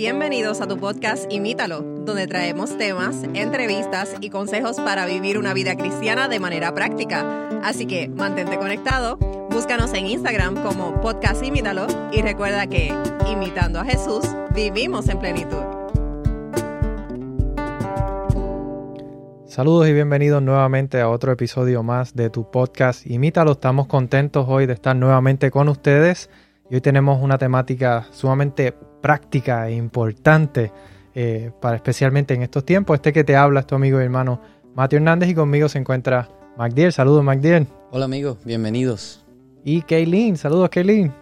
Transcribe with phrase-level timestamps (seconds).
[0.00, 5.76] Bienvenidos a tu podcast Imítalo, donde traemos temas, entrevistas y consejos para vivir una vida
[5.76, 7.50] cristiana de manera práctica.
[7.62, 9.18] Así que mantente conectado,
[9.50, 12.94] búscanos en Instagram como podcast Imítalo y recuerda que,
[13.30, 14.24] imitando a Jesús,
[14.54, 15.64] vivimos en plenitud.
[19.44, 23.52] Saludos y bienvenidos nuevamente a otro episodio más de tu podcast Imítalo.
[23.52, 26.30] Estamos contentos hoy de estar nuevamente con ustedes
[26.70, 30.72] y hoy tenemos una temática sumamente práctica e importante
[31.14, 32.94] eh, para especialmente en estos tiempos.
[32.94, 34.40] Este que te habla es tu amigo y hermano
[34.74, 36.92] Mateo Hernández y conmigo se encuentra MacDiel.
[36.92, 37.66] Saludos MacDiel.
[37.90, 39.26] Hola amigos, bienvenidos.
[39.64, 41.12] Y Kaylin, saludos Kaylin.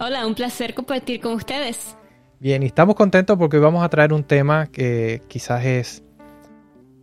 [0.00, 1.96] Hola, un placer compartir con ustedes.
[2.38, 6.02] Bien, y estamos contentos porque hoy vamos a traer un tema que quizás es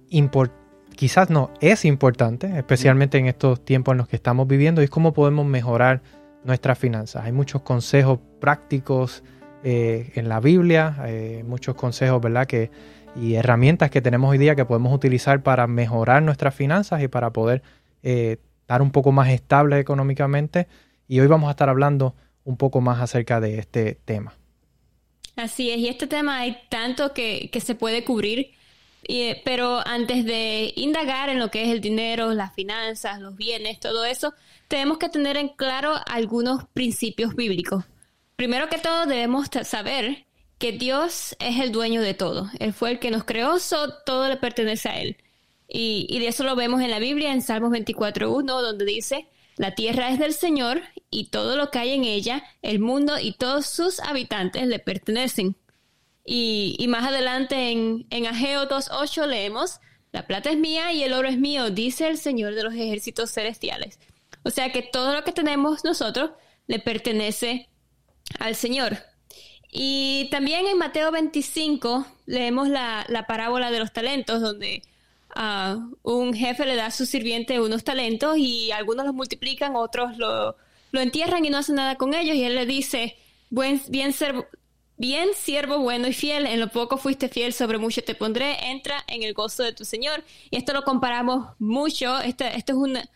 [0.09, 4.85] importante quizás no, es importante, especialmente en estos tiempos en los que estamos viviendo, y
[4.85, 6.01] es cómo podemos mejorar
[6.47, 7.25] nuestras finanzas.
[7.25, 9.23] Hay muchos consejos prácticos
[9.63, 12.47] eh, en la Biblia, eh, muchos consejos, ¿verdad?
[12.47, 12.71] Que,
[13.15, 17.31] y herramientas que tenemos hoy día que podemos utilizar para mejorar nuestras finanzas y para
[17.31, 17.61] poder
[18.01, 20.67] eh, estar un poco más estable económicamente.
[21.07, 24.33] Y hoy vamos a estar hablando un poco más acerca de este tema.
[25.35, 28.56] Así es, y este tema hay tanto que, que se puede cubrir
[29.03, 33.79] eh, pero antes de indagar en lo que es el dinero, las finanzas, los bienes,
[33.79, 34.33] todo eso,
[34.67, 37.85] tenemos que tener en claro algunos principios bíblicos.
[38.35, 40.25] Primero que todo, debemos saber
[40.57, 42.49] que Dios es el dueño de todo.
[42.59, 43.57] Él fue el que nos creó,
[44.05, 45.17] todo le pertenece a Él.
[45.67, 49.73] Y, y de eso lo vemos en la Biblia, en Salmos 24.1, donde dice, la
[49.73, 53.65] tierra es del Señor y todo lo que hay en ella, el mundo y todos
[53.65, 55.55] sus habitantes le pertenecen.
[56.29, 59.79] Y, más adelante en, en Ageo 2.8 leemos,
[60.11, 63.31] la plata es mía y el oro es mío, dice el Señor de los ejércitos
[63.31, 63.97] celestiales.
[64.43, 66.31] O sea que todo lo que tenemos nosotros
[66.67, 67.69] le pertenece
[68.39, 68.97] al Señor.
[69.71, 74.81] Y también en Mateo 25 leemos la, parábola de los talentos, donde
[75.33, 80.17] uh, un jefe le da a su sirviente unos talentos y algunos los multiplican, otros
[80.17, 80.57] lo,
[80.91, 82.35] lo entierran y no hacen nada con ellos.
[82.35, 83.15] Y él le dice,
[83.49, 84.49] Buen, bien, ser,
[84.99, 89.03] Bien, siervo bueno y fiel, en lo poco fuiste fiel, sobre mucho te pondré, entra
[89.07, 90.23] en el gozo de tu Señor.
[90.49, 93.09] Y esto lo comparamos mucho, esto, esto es una,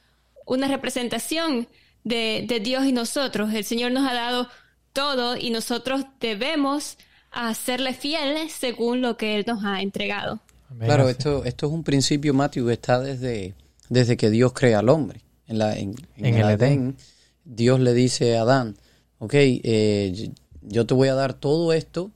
[0.46, 1.68] una representación
[2.04, 3.52] de, de, Dios y nosotros.
[3.54, 4.48] El Señor nos ha dado
[4.94, 6.98] todo y nosotros debemos
[7.32, 10.40] hacerle fiel según lo que Él nos ha entregado.
[10.80, 13.56] Claro, esto, esto es un principio, Matthew, que está desde,
[13.90, 15.22] desde que Dios crea al hombre.
[15.48, 16.96] En, la, en, el, Edén,
[17.44, 18.78] Dios le dice a Adán,
[19.20, 22.12] ok, eh, yo te voy a dar todo esto,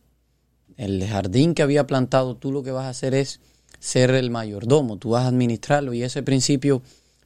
[0.78, 3.40] el jardín que había plantado, tú lo que vas a hacer es
[3.80, 6.82] ser el mayordomo, tú vas a administrarlo y ese principio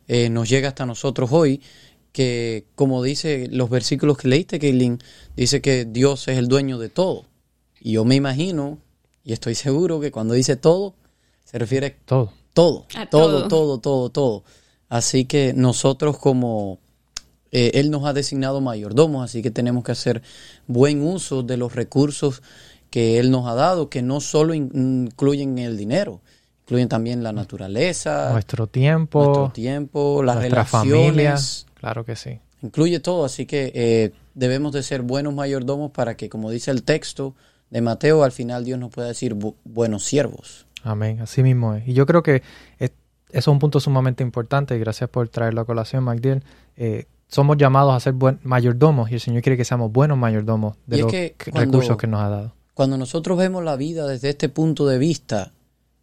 [0.08, 1.62] eh, nos llega hasta nosotros hoy,
[2.12, 5.00] que como dice los versículos que leíste, Kaylin,
[5.35, 7.25] dice que Dios es el dueño de todo.
[7.79, 8.79] Y yo me imagino,
[9.24, 10.96] y estoy seguro que cuando dice todo,
[11.46, 12.34] se refiere todo.
[12.53, 14.44] Todo, todo, todo, todo, todo.
[14.90, 16.79] Así que nosotros como
[17.52, 20.22] eh, él nos ha designado mayordomos, así que tenemos que hacer
[20.68, 22.42] buen uso de los recursos
[22.90, 26.22] que Él nos ha dado, que no solo incluyen el dinero,
[26.64, 32.40] incluyen también la naturaleza, nuestro tiempo, nuestro tiempo, las relaciones, claro que sí.
[32.62, 36.84] Incluye todo, así que eh, debemos de ser buenos mayordomos para que, como dice el
[36.84, 37.36] texto
[37.70, 40.66] de Mateo, al final Dios nos pueda decir buenos siervos.
[40.84, 41.88] Amén, así mismo es.
[41.88, 42.42] Y yo creo que
[42.80, 42.94] eso
[43.32, 46.44] es un punto sumamente importante y gracias por traerlo a colación, Magdiel.
[46.76, 50.75] Eh, somos llamados a ser buen mayordomos y el Señor quiere que seamos buenos mayordomos
[50.88, 51.12] de los
[51.53, 52.53] recursos que nos ha dado.
[52.73, 55.51] Cuando nosotros vemos la vida desde este punto de vista,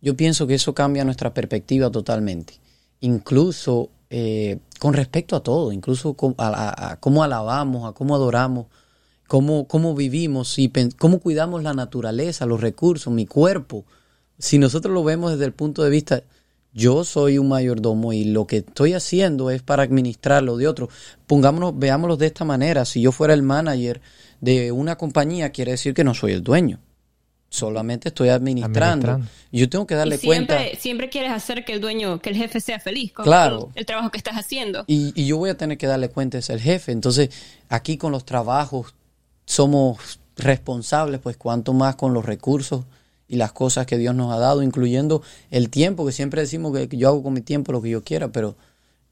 [0.01, 2.55] yo pienso que eso cambia nuestra perspectiva totalmente.
[3.01, 8.67] Incluso eh, con respecto a todo, incluso a, cómo alabamos, a cómo adoramos,
[9.27, 13.85] cómo, cómo vivimos y cómo cuidamos la naturaleza, los recursos, mi cuerpo.
[14.39, 16.23] Si nosotros lo vemos desde el punto de vista,
[16.77, 20.91] yo soy un mayordomo y lo que estoy haciendo es para administrarlo de otro.
[21.27, 22.85] Pongámonos, veámoslo de esta manera.
[22.85, 24.03] Si yo fuera el manager
[24.43, 26.79] de una compañía, quiere decir que no soy el dueño.
[27.49, 29.23] Solamente estoy administrando.
[29.51, 30.79] Yo tengo que darle siempre, cuenta.
[30.79, 33.71] Siempre quieres hacer que el dueño, que el jefe sea feliz con claro.
[33.75, 34.85] el, trabajo que estás haciendo.
[34.87, 36.93] Y, y, yo voy a tener que darle cuenta es el jefe.
[36.93, 37.31] Entonces,
[37.71, 38.95] aquí con los trabajos
[39.47, 42.85] somos responsables, pues cuanto más con los recursos
[43.29, 46.97] y las cosas que Dios nos ha dado, incluyendo el tiempo, que siempre decimos que
[46.97, 48.57] yo hago con mi tiempo lo que yo quiera, pero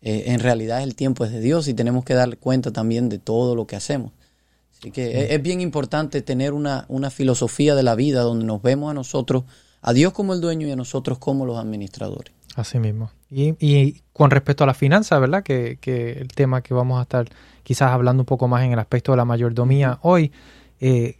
[0.02, 3.18] eh, en realidad el tiempo es de Dios y tenemos que dar cuenta también de
[3.18, 4.12] todo lo que hacemos.
[4.78, 8.90] Así que es, bien importante tener una, una filosofía de la vida donde nos vemos
[8.90, 9.44] a nosotros,
[9.80, 12.34] a Dios como el dueño y a nosotros como los administradores.
[12.54, 13.10] Así mismo.
[13.30, 15.42] Y, y con respecto a la finanza, ¿verdad?
[15.42, 17.26] Que, que, el tema que vamos a estar
[17.62, 20.30] quizás hablando un poco más en el aspecto de la mayordomía hoy,
[20.80, 21.16] eh,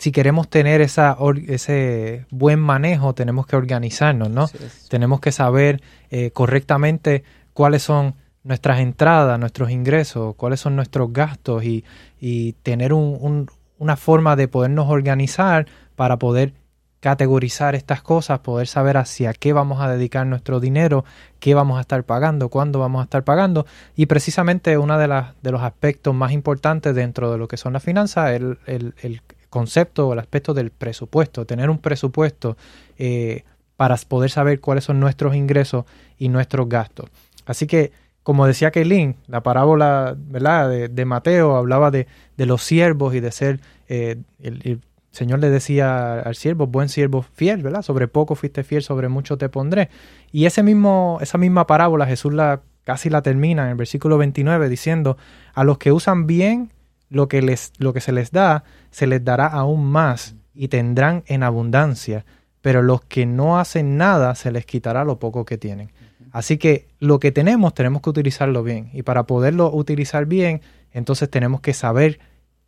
[0.00, 1.14] si queremos tener esa
[1.46, 4.48] ese buen manejo, tenemos que organizarnos, ¿no?
[4.88, 11.64] Tenemos que saber eh, correctamente cuáles son nuestras entradas, nuestros ingresos, cuáles son nuestros gastos
[11.64, 11.84] y,
[12.18, 15.66] y tener un, una forma de podernos organizar
[15.96, 16.54] para poder
[17.00, 21.04] categorizar estas cosas, poder saber hacia qué vamos a dedicar nuestro dinero,
[21.40, 23.66] qué vamos a estar pagando, cuándo vamos a estar pagando.
[23.96, 27.74] Y precisamente uno de, las, de los aspectos más importantes dentro de lo que son
[27.74, 32.56] las finanzas es el, el, concepto o el aspecto del presupuesto, tener un presupuesto
[32.98, 33.44] eh,
[33.76, 35.84] para poder saber cuáles son nuestros ingresos
[36.18, 37.10] y nuestros gastos.
[37.46, 37.92] Así que,
[38.22, 40.88] como decía Kaylin, la parábola ¿verdad?
[40.88, 42.06] De, Mateo hablaba de,
[42.36, 44.80] los siervos y de ser eh, el
[45.10, 47.82] Señor le decía al siervo, buen siervo fiel, ¿verdad?
[47.82, 49.90] Sobre poco fuiste fiel, sobre mucho te pondré.
[50.30, 54.68] Y ese mismo, esa misma parábola Jesús la casi la termina en el versículo 29
[54.68, 55.16] diciendo,
[55.54, 56.72] a los que usan bien
[57.10, 61.24] lo que, les, lo que se les da, se les dará aún más y tendrán
[61.26, 62.24] en abundancia,
[62.62, 65.90] pero los que no hacen nada, se les quitará lo poco que tienen.
[66.32, 70.62] Así que lo que tenemos tenemos que utilizarlo bien y para poderlo utilizar bien,
[70.92, 72.20] entonces tenemos que saber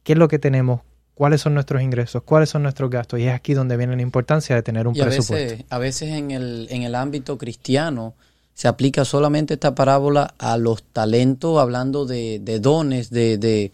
[0.02, 0.80] qué es lo que tenemos,
[1.14, 3.20] cuáles son nuestros ingresos, cuáles son nuestros gastos.
[3.20, 5.34] Y es aquí donde viene la importancia de tener un presupuesto.
[5.34, 8.14] Veces, a veces en el, en el ámbito cristiano
[8.54, 13.72] se aplica solamente esta parábola a los talentos, hablando de, de dones, de, de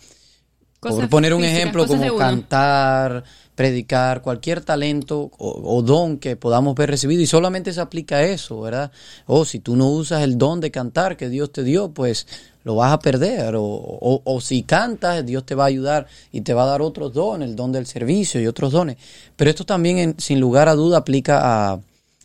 [0.80, 7.20] por poner un ejemplo como cantar, predicar, cualquier talento o, don que podamos ver recibido
[7.20, 8.92] y solamente se aplica a eso, ¿verdad?
[9.26, 12.26] O si tú no usas el don de cantar que Dios te dio, pues
[12.62, 13.56] lo vas a perder.
[13.56, 17.12] O, o, si cantas, Dios te va a ayudar y te va a dar otros
[17.12, 18.96] dones, el don del servicio y otros dones.
[19.34, 21.80] Pero esto también, sin lugar a duda, aplica a,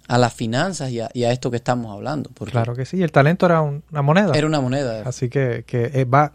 [0.07, 2.29] a las finanzas y a, esto que estamos hablando.
[2.29, 4.33] Claro que sí, el talento era una moneda.
[4.35, 5.01] Era una moneda.
[5.05, 6.33] Así que, que eh, va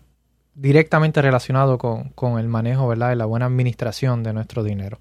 [0.58, 3.16] directamente relacionado con, con, el manejo, ¿verdad?
[3.16, 4.98] La buena administración de nuestro dinero.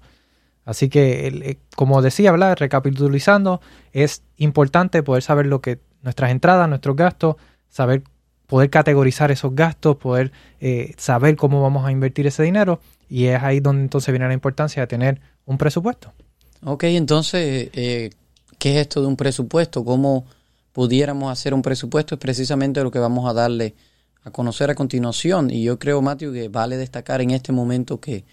[0.64, 2.56] Así que, eh, como decía, ¿verdad?
[2.58, 3.60] Recapitulizando,
[3.92, 7.36] es importante poder saber lo que nuestras entradas, nuestros gastos,
[7.68, 8.02] saber
[8.46, 13.42] poder categorizar esos gastos, poder eh, saber cómo vamos a invertir ese dinero y es
[13.42, 16.12] ahí donde entonces viene la importancia de tener un presupuesto.
[16.64, 18.10] Ok, entonces, eh,
[18.58, 19.84] ¿qué es esto de un presupuesto?
[19.84, 20.24] ¿Cómo
[20.72, 22.14] pudiéramos hacer un presupuesto?
[22.14, 23.74] Es precisamente lo que vamos a darle
[24.22, 28.24] a conocer a continuación y yo creo, Matthew, que vale destacar en este momento que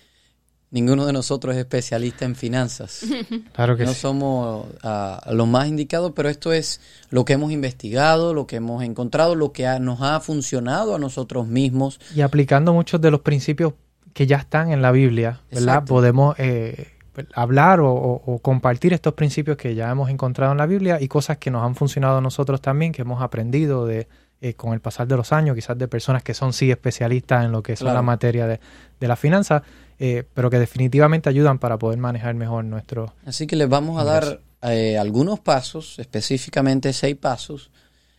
[0.76, 3.06] Ninguno de nosotros es especialista en finanzas.
[3.54, 8.34] Claro que no somos uh, los más indicados, pero esto es lo que hemos investigado,
[8.34, 12.02] lo que hemos encontrado, lo que nos ha funcionado a nosotros mismos.
[12.14, 13.74] Y aplicando muchos de los principios
[14.14, 15.86] que ya están en la Biblia, ¿verdad?
[15.86, 16.90] Podemos eh,
[17.34, 21.52] hablar o, compartir estos principios que ya hemos encontrado en la Biblia y cosas que
[21.52, 24.10] nos han funcionado a nosotros también, que hemos aprendido de,
[24.46, 27.52] eh, con el pasar de los años, quizás de personas que son sí especialistas en
[27.52, 28.60] lo que es la materia de,
[29.00, 29.64] de la finanza,
[29.98, 33.12] eh, pero que definitivamente ayudan para poder manejar mejor nuestro.
[33.26, 37.72] Así que les vamos a dar eh, algunos pasos, específicamente seis pasos.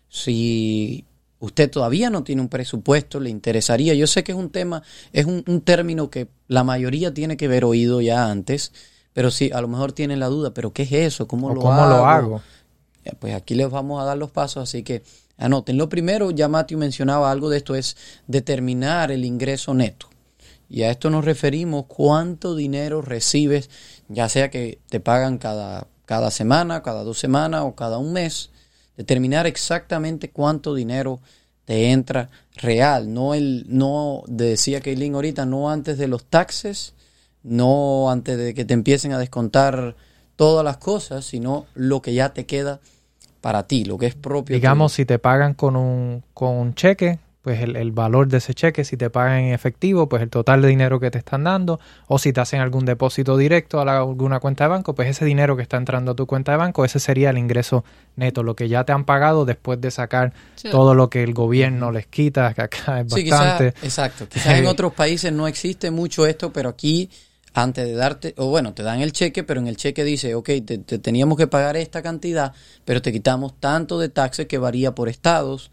[0.08, 1.05] Si
[1.38, 3.94] usted todavía no tiene un presupuesto, le interesaría.
[3.94, 4.82] Yo sé que es un tema,
[5.12, 8.73] es un, término que la mayoría tiene que haber oído ya antes,
[9.12, 11.28] pero sí, a lo mejor tienen la duda, pero ¿qué es eso?
[11.28, 11.88] ¿Cómo, lo, cómo hago?
[11.88, 12.43] lo hago?
[13.20, 15.05] Pues aquí les vamos a dar los pasos, así que
[15.37, 15.77] anoten.
[15.77, 17.97] Lo primero, ya Matthew mencionaba algo de esto, es
[18.27, 20.09] determinar el ingreso neto.
[20.69, 23.71] Y a esto nos referimos cuánto dinero recibes,
[24.09, 28.50] ya sea que te pagan cada, cada semana, cada dos semanas o cada un mes.
[28.97, 31.21] Determinar exactamente cuánto dinero
[31.66, 36.95] te entra real, no el, no decía Kaylin ahorita, no antes de los taxes,
[37.43, 39.97] no antes de que te empiecen a descontar
[40.37, 42.81] todas las cosas, sino lo que ya te queda
[43.47, 44.57] para ti, lo que es propio.
[44.57, 48.83] Digamos, si te pagan con un, con un cheque, pues el, valor de ese cheque,
[48.83, 52.19] si te pagan en efectivo, pues el total de dinero que te están dando, o
[52.19, 55.62] si te hacen algún depósito directo a alguna cuenta de banco, pues ese dinero que
[55.62, 57.85] está entrando a tu cuenta de banco, ese sería el ingreso
[58.17, 60.33] neto, lo que ya te han pagado después de sacar
[60.73, 63.69] todo lo que el gobierno les quita, que acá es bastante.
[63.81, 67.11] exacto, quizás en otros países no existe mucho esto, pero aquí
[67.57, 70.51] antes de darte, o bueno, te dan el cheque, pero en el cheque dice, ok,
[70.65, 72.53] te, te teníamos que pagar esta cantidad,
[72.85, 75.71] pero te quitamos tanto de taxes que varía por estados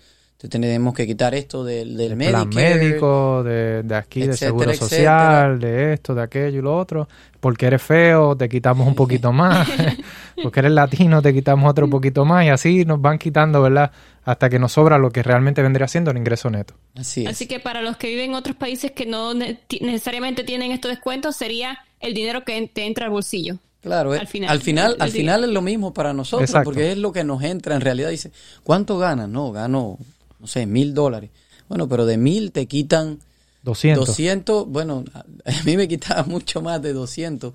[0.50, 6.22] tenemos que quitar esto del, del médico, de, aquí, de seguro social, de esto, de
[6.22, 7.08] aquello y lo otro.
[7.40, 9.68] Porque eres feo, te quitamos un poquito más.
[10.44, 12.46] porque eres latino, te quitamos otro poquito más.
[12.46, 13.92] Y así nos van quitando, ¿verdad?
[14.26, 16.74] Hasta que nos sobra lo que realmente vendría siendo el ingreso neto.
[16.96, 20.92] Así, así que para los que viven en otros países que no necesariamente tienen estos
[20.92, 23.60] descuentos, sería el dinero que te entra al bolsillo.
[23.82, 27.12] Claro, al final, al final, al final es lo mismo para nosotros, porque es lo
[27.12, 28.10] que nos entra en realidad.
[28.10, 28.32] Dice,
[28.64, 29.28] ¿cuánto ganas?
[29.28, 29.98] No, gano
[30.44, 31.30] no sé, mil dólares.
[31.70, 33.20] Bueno, pero de mil te quitan
[33.64, 34.08] 200.
[34.08, 35.24] 200, bueno, a
[35.64, 37.54] mí me quitaban mucho más de 200.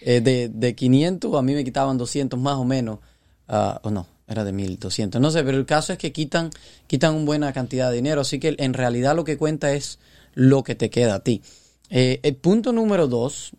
[0.00, 3.00] Eh, de, de 500 a mí me quitaban 200 más o menos.
[3.48, 5.20] Ah, o no, era de 1200.
[5.20, 6.48] No sé, pero el caso es que quitan,
[6.86, 8.22] quitan una buena cantidad de dinero.
[8.22, 9.98] Así que en realidad lo que cuenta es
[10.32, 11.42] lo que te queda a ti.
[11.90, 13.52] Eh, el punto número dos,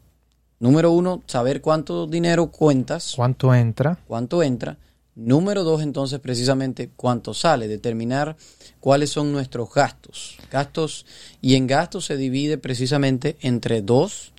[0.59, 3.99] número uno, saber cuánto dinero cuentas, ¿Cuánto entra?
[4.07, 4.79] cuánto entra.
[5.15, 8.35] Número dos, entonces, precisamente cuánto sale, determinar
[8.79, 10.37] cuáles son nuestros gastos.
[10.51, 11.05] Gastos,
[11.39, 14.33] y en gastos se divide precisamente entre dos,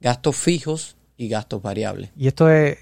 [0.00, 2.10] gastos fijos y gastos variables.
[2.16, 2.78] Y esto es,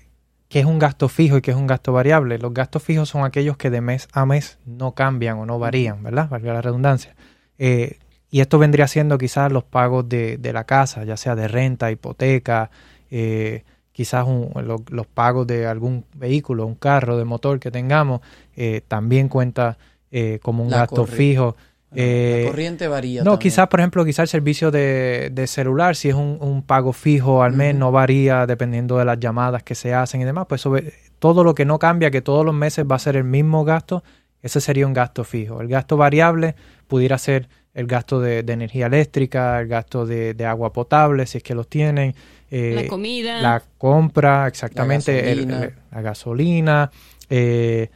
[0.49, 2.38] ¿qué es un gasto fijo y qué es un gasto variable?
[2.38, 6.03] Los gastos fijos son aquellos que de mes a mes no cambian o no varían,
[6.03, 6.29] ¿verdad?
[6.29, 7.15] Valga la redundancia.
[7.59, 7.99] Eh,
[8.29, 11.93] y esto vendría siendo quizás los pagos de, de la casa, ya sea de renta,
[11.93, 12.71] hipoteca,
[13.11, 13.65] eh,
[13.97, 18.21] quizás un- lo- los pagos de algún vehículo, un carro de motor que tengamos,
[18.55, 19.79] eh, también cuenta
[20.12, 21.57] eh, como un La gasto fijo.
[21.95, 23.21] Eh, la corriente varía.
[23.23, 23.38] no, también.
[23.38, 27.43] quizás, por ejemplo, quizás el servicio de, de celular, si es un, un pago fijo
[27.43, 30.45] al mes, no varía dependiendo de las llamadas que se hacen y demás.
[30.47, 33.25] Pues sobre- todo lo que no cambia, que todos los meses va a ser el
[33.25, 34.05] mismo gasto,
[34.47, 35.61] ese sería un gasto fijo.
[35.61, 36.55] El gasto variable
[36.88, 41.38] pudiera ser el gasto de, de energía eléctrica, el gasto de, de agua potable, si
[41.38, 42.15] es que los tienen.
[42.50, 43.43] eh, la comida.
[43.43, 45.65] la compra, exactamente, el- gasolina.
[45.65, 46.91] el- la gasolina,
[47.29, 47.91] eh,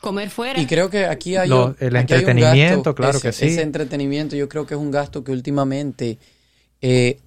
[0.00, 0.60] comer fuera.
[0.60, 3.28] Y creo que aquí hay, Lo- un- el aquí hay un entretenimiento, gasto, claro ese-
[3.28, 3.46] que sí.
[3.46, 6.18] Ese entretenimiento yo creo que es un gasto que últimamente,
[6.82, 7.18] eh,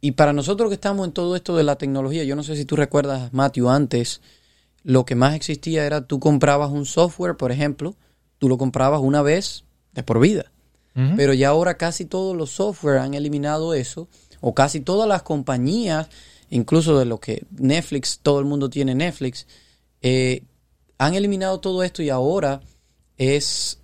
[0.00, 2.64] y para nosotros que estamos en todo esto de la tecnología, yo no sé si
[2.66, 4.20] tú recuerdas, Matthew, antes
[4.84, 7.96] lo que más existía era tú comprabas un software, por ejemplo,
[8.38, 10.52] tú lo comprabas una vez de por vida.
[11.16, 14.06] Pero ya ahora casi todos los software han eliminado eso,
[14.40, 16.08] o casi todas las compañías,
[16.50, 19.48] incluso de lo que Netflix, todo el mundo tiene Netflix,
[20.02, 20.44] eh,
[20.98, 22.60] han eliminado todo esto y ahora
[23.18, 23.80] es,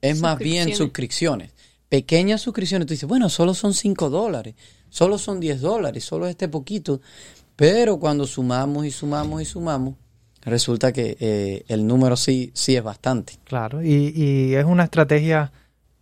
[0.00, 0.78] es más bien Suscripciones.
[0.78, 1.50] suscripciones.
[1.90, 2.86] Pequeñas suscripciones.
[2.86, 4.54] Tú dices, bueno, solo son 5 dólares,
[4.88, 7.02] solo son 10 dólares, solo este poquito.
[7.56, 9.96] Pero cuando sumamos y sumamos y sumamos,
[10.44, 13.34] resulta que eh, el número sí, sí es bastante.
[13.44, 15.52] Claro, y, y es una estrategia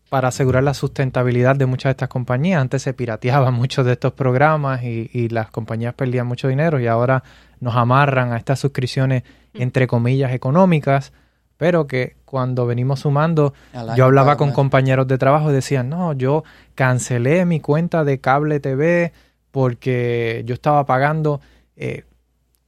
[0.08, 2.60] para asegurar la sustentabilidad de muchas de estas compañías.
[2.60, 6.86] Antes se pirateaban muchos de estos programas y, y las compañías perdían mucho dinero y
[6.86, 7.22] ahora
[7.60, 9.22] nos amarran a estas suscripciones
[9.54, 11.12] entre comillas económicas,
[11.56, 13.54] pero que cuando venimos sumando,
[13.96, 16.44] yo hablaba con compañeros de trabajo y decían, no, yo
[16.74, 19.12] cancelé mi cuenta de cable TV
[19.50, 21.40] porque yo estaba pagando
[21.76, 22.04] eh,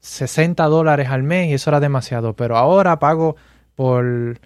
[0.05, 3.37] 60 dólares al mes y eso era demasiado, pero ahora pago
[3.75, 4.39] por,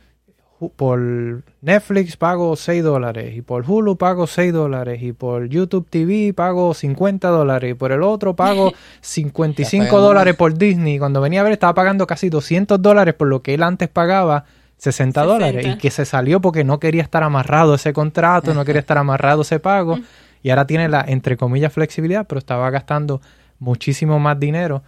[0.77, 6.33] por Netflix pago 6 dólares y por Hulu pago 6 dólares y por YouTube TV
[6.33, 11.01] pago 50 dólares y por el otro pago 55 pagando dólares por Disney.
[11.01, 14.45] Cuando venía a ver estaba pagando casi 200 dólares por lo que él antes pagaba
[14.77, 15.57] 60 dólares.
[15.57, 15.75] 60.
[15.75, 19.43] y que se salió porque no quería estar amarrado ese contrato, no quería estar amarrado
[19.43, 19.99] ese pago.
[20.41, 23.21] Y ahora tiene la entre comillas flexibilidad, pero estaba gastando
[23.59, 24.85] muchísimo más dinero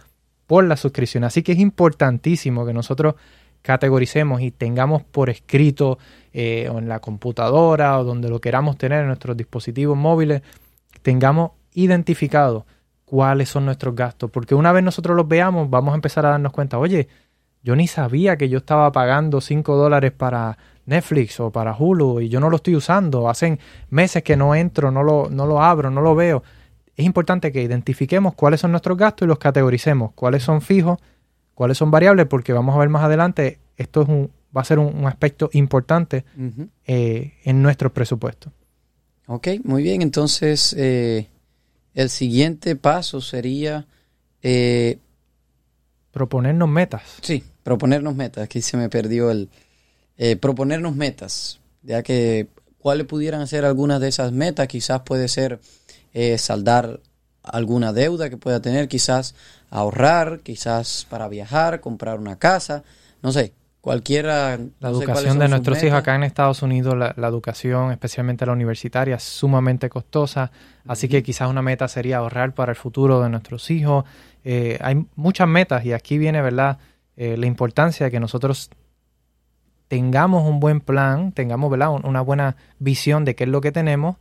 [0.51, 1.23] por la suscripción.
[1.23, 3.15] Así que es importantísimo que nosotros
[3.61, 5.97] categoricemos y tengamos por escrito
[6.33, 10.41] eh, o en la computadora o donde lo queramos tener en nuestros dispositivos móviles,
[11.03, 12.65] tengamos identificado
[13.05, 14.29] cuáles son nuestros gastos.
[14.29, 17.07] Porque una vez nosotros los veamos, vamos a empezar a darnos cuenta, oye,
[17.63, 22.27] yo ni sabía que yo estaba pagando 5 dólares para Netflix o para Hulu y
[22.27, 23.29] yo no lo estoy usando.
[23.29, 23.57] Hacen
[23.89, 26.43] meses que no entro, no lo, no lo abro, no lo veo.
[26.95, 30.99] Es importante que identifiquemos cuáles son nuestros gastos y los categoricemos, cuáles son fijos,
[31.53, 34.79] cuáles son variables, porque vamos a ver más adelante, esto es un, va a ser
[34.79, 36.25] un, un aspecto importante
[36.85, 38.51] eh, en nuestro presupuesto.
[39.27, 40.01] Ok, muy bien.
[40.01, 41.27] Entonces, eh,
[41.93, 43.85] el siguiente paso sería,
[44.43, 44.97] eh,
[46.11, 47.03] Proponernos metas.
[47.21, 48.43] sí, proponernos metas.
[48.43, 49.47] Aquí se me perdió el...
[50.17, 52.47] eh, proponernos metas, ya que
[52.79, 54.67] cuáles pudieran ser algunas de esas metas.
[54.67, 55.61] Quizás puede ser
[56.13, 56.99] eh, saldar
[57.43, 59.35] alguna deuda que pueda tener, quizás
[59.69, 62.83] ahorrar, quizás para viajar, comprar una casa,
[63.23, 64.57] no sé, cualquiera.
[64.79, 68.51] La no educación de nuestros hijos acá en Estados Unidos, la, la educación, especialmente la
[68.51, 70.51] universitaria, es sumamente costosa.
[70.87, 74.05] Así que quizás una meta sería ahorrar para el futuro de nuestros hijos.
[74.43, 76.77] Eh, hay muchas metas y aquí viene, ¿verdad?
[77.17, 78.69] Eh, la importancia de que nosotros
[79.87, 81.91] tengamos un buen plan, tengamos, ¿verdad?
[81.91, 84.17] Un- Una buena visión de qué es lo que tenemos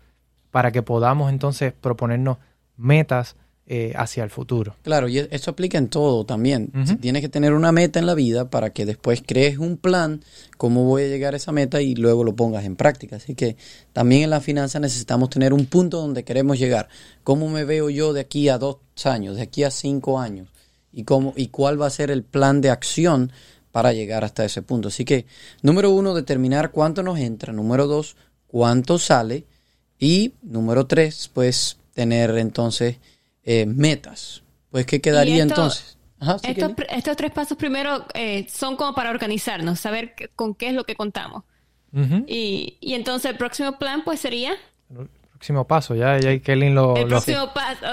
[0.50, 2.38] para que podamos entonces proponernos
[2.76, 3.37] metas
[3.73, 4.75] eh, hacia el futuro.
[4.83, 6.73] Claro, y eso aplica en todo también.
[6.87, 10.25] Si Tienes que tener una meta en la vida para que después crees un plan,
[10.57, 13.14] cómo voy a llegar a esa meta y luego lo pongas en práctica.
[13.14, 13.57] Así que
[13.92, 16.88] también en la finanza necesitamos tener un punto donde queremos llegar.
[17.23, 20.49] ¿Cómo me veo yo de aquí a dos años, de aquí a cinco años?
[20.92, 23.30] ¿Y, cómo, y cuál va a ser el plan de acción
[23.71, 24.88] para llegar hasta ese punto?
[24.88, 25.26] Así que,
[25.62, 27.52] número uno, determinar cuánto nos entra.
[27.52, 28.16] Número dos,
[28.49, 29.47] cuánto sale.
[30.00, 32.97] Y número tres, pues tener entonces
[33.45, 34.42] eh, metas.
[34.71, 35.97] Pues, ¿qué quedaría esto- entonces?
[36.19, 40.69] Ajá, sí, Estos, estos tres pasos primero eh, son como para organizarnos, saber con qué
[40.69, 41.45] es lo que contamos.
[42.26, 44.52] Y, y entonces el próximo plan pues sería...
[44.97, 47.87] El próximo paso, ya, ya Kelly lo, el lo- próximo paso...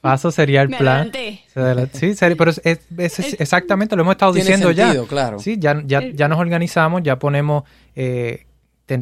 [0.00, 1.10] paso sería el Me plan.
[1.54, 1.98] adelanté.
[1.98, 5.08] Sí, serio, pero es, es- es- es exactamente, lo hemos estado Tiene diciendo sentido, ya.
[5.08, 5.38] claro.
[5.38, 7.64] Sí, ya, ya, ya nos organizamos, ya ponemos,
[7.94, 8.46] eh,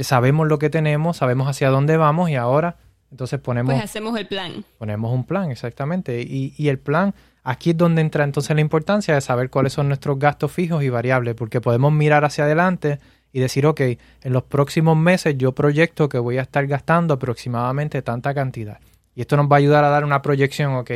[0.03, 2.77] sabemos lo que tenemos, sabemos hacia dónde vamos y ahora
[3.11, 4.65] entonces ponemos, Pues hacemos el plan.
[4.79, 6.23] ponemos un plan, exactamente.
[6.23, 9.89] Y, y el plan, aquí es donde entra entonces la importancia de saber cuáles son
[9.89, 13.01] nuestros gastos fijos y variables, porque podemos mirar hacia adelante
[13.33, 18.01] y decir, ok, en los próximos meses yo proyecto que voy a estar gastando aproximadamente
[18.03, 18.79] tanta cantidad.
[19.17, 20.91] Y esto nos va a ayudar a dar una proyección, ok,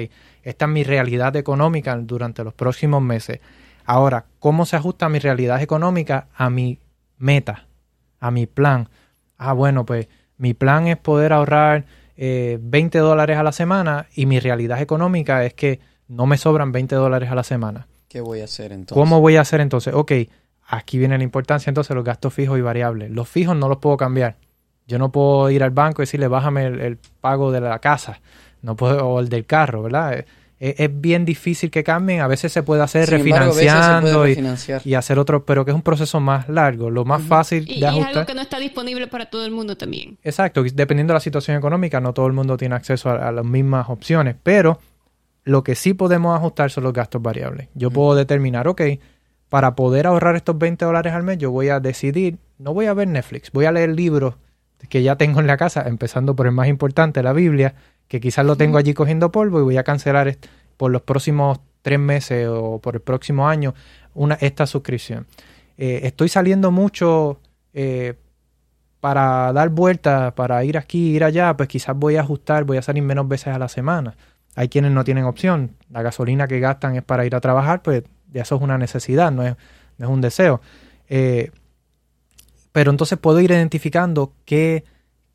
[0.45, 3.41] esta es mi realidad económica durante los próximos meses.
[3.87, 6.79] Ahora, ¿cómo se ajusta mi realidad económica a mi
[7.19, 7.67] meta,
[8.25, 8.89] a mi plan?
[9.37, 11.85] Ah, bueno, pues mi plan es poder ahorrar
[12.17, 16.73] eh, 20 dólares a la semana y mi realidad económica es que no me sobran
[16.73, 17.87] 20 dólares a la semana.
[18.09, 18.95] ¿Qué voy a hacer entonces?
[18.95, 19.93] ¿Cómo voy a hacer entonces?
[19.93, 20.13] Ok,
[20.67, 23.11] aquí viene la importancia entonces los gastos fijos y variables.
[23.11, 24.37] Los fijos no los puedo cambiar.
[24.87, 28.21] Yo no puedo ir al banco y decirle bájame el, el pago de la casa
[28.65, 30.25] no puedo, o el del carro, ¿verdad?
[30.65, 32.21] Eh, Es, es bien difícil que cambien.
[32.21, 35.45] A veces se puede hacer Sin embargo, a veces se puede refinanciando y- hacer otro,
[35.45, 36.91] pero que es un proceso más largo.
[36.91, 38.27] Lo más fácil Y, de y es algo ajustar.
[38.27, 40.19] que no está disponible para todo el mundo también.
[40.23, 43.45] Exacto, dependiendo de la situación económica, no todo el mundo tiene acceso a, a las
[43.45, 44.79] mismas opciones, pero
[45.45, 47.69] lo que sí podemos ajustar son los gastos variables.
[47.75, 48.81] Yo puedo determinar, ok,
[49.51, 52.95] para poder ahorrar estos 20 dólares al mes, yo voy a decidir, no voy a
[52.95, 54.35] ver Netflix, voy a leer libros
[54.89, 57.75] que ya tengo en la casa, empezando por el más importante, la Biblia,
[58.09, 60.37] que quizás lo tengo allí cogiendo polvo y voy a cancelar
[60.77, 63.75] por los próximos tres meses o por el próximo año
[64.15, 65.27] una, esta suscripción.
[65.77, 67.41] Eh, estoy saliendo mucho
[67.73, 68.15] eh,
[69.01, 72.83] para dar vueltas, para ir aquí, ir allá, pues quizás voy a ajustar, voy a
[72.83, 74.17] salir menos veces a la semana.
[74.55, 75.77] Hay quienes no tienen opción.
[75.91, 79.31] La gasolina que gastan es para ir a trabajar, pues ya eso es una necesidad,
[79.31, 79.57] no es,
[79.99, 80.61] no es un deseo.
[81.09, 81.51] Eh,
[82.73, 84.85] pero entonces puedo ir identificando qué,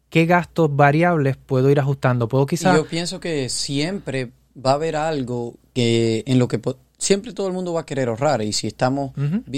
[0.10, 2.28] qué gastos variables puedo ir ajustando.
[2.28, 2.76] Puedo quizás...
[2.76, 4.32] yo pienso que siempre
[4.66, 6.60] va a haber algo que en lo que
[6.98, 9.12] siempre todo el mundo va a querer ahorrar y si estamos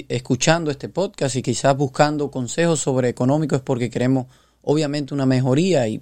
[0.10, 4.28] escuchando este podcast y quizás buscando consejos sobre económico es porque queremos
[4.62, 6.02] obviamente una mejoría y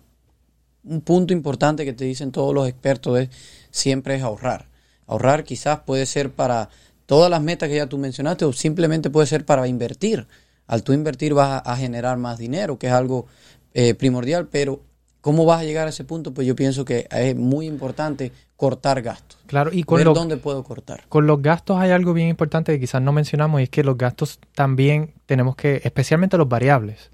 [0.84, 3.30] un punto importante que te dicen todos los expertos es
[3.72, 4.68] siempre es ahorrar.
[5.08, 6.70] Ahorrar quizás puede ser para
[7.06, 10.28] todas las metas que ya tú mencionaste o simplemente puede ser para invertir.
[10.68, 13.28] Al tú invertir vas a, a generar más dinero, que es algo
[13.74, 14.82] eh, primordial, pero
[15.22, 16.34] ¿cómo vas a llegar a ese punto?
[16.34, 19.40] Pues yo pienso que es muy importante cortar gastos.
[19.48, 21.04] Claro, y con Ver lo- dónde puedo cortar.
[21.10, 23.98] Con los gastos hay algo bien importante que quizás no mencionamos y es que los
[23.98, 27.10] gastos también tenemos que, especialmente los variables,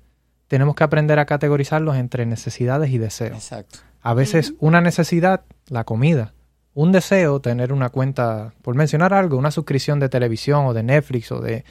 [0.47, 3.35] tenemos que aprender a categorizarlos entre necesidades y deseos.
[3.37, 3.79] Exacto.
[4.01, 6.33] A veces una necesidad, la comida.
[6.75, 11.31] Un deseo, tener una cuenta, por mencionar algo, una suscripción de televisión o de Netflix
[11.31, 11.63] o de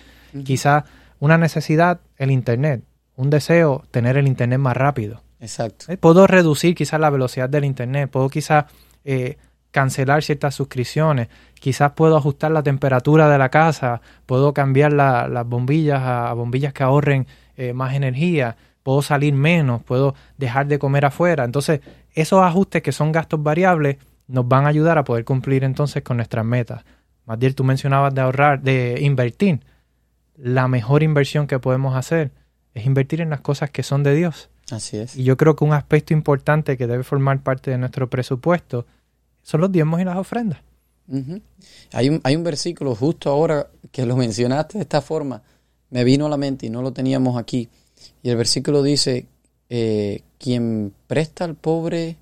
[0.45, 0.85] quizás
[1.21, 2.83] una necesidad, el Internet.
[3.17, 5.23] Un deseo, tener el Internet más rápido.
[5.41, 5.87] Exacto.
[5.93, 8.65] Eh, Puedo reducir quizás la velocidad del internet, puedo quizás
[9.05, 9.37] eh,
[9.71, 11.29] cancelar ciertas suscripciones,
[11.61, 16.33] quizás puedo ajustar la temperatura de la casa, puedo cambiar la- las bombillas a, a
[16.33, 21.45] bombillas que ahorren eh, más energía, puedo salir menos, puedo dejar de comer afuera.
[21.45, 21.81] Entonces,
[22.13, 23.97] esos ajustes que son gastos variables
[24.29, 26.85] nos van a ayudar a poder cumplir entonces con nuestras metas.
[27.27, 29.61] Matiel, tú mencionabas de ahorrar, de invertir.
[30.37, 32.31] La mejor inversión que podemos hacer
[32.75, 34.51] es invertir en las cosas que son de Dios.
[34.71, 35.17] Así es.
[35.17, 38.87] Y yo creo que un aspecto importante que debe formar parte de nuestro presupuesto
[39.43, 40.61] son los diezmos y las ofrendas.
[41.93, 45.43] Hay, un, hay un versículo justo ahora que lo mencionaste de esta forma,
[45.91, 47.69] me vino a la mente y no lo teníamos aquí.
[48.23, 49.27] Y el versículo dice,
[49.69, 52.17] eh, quien presta al pobre,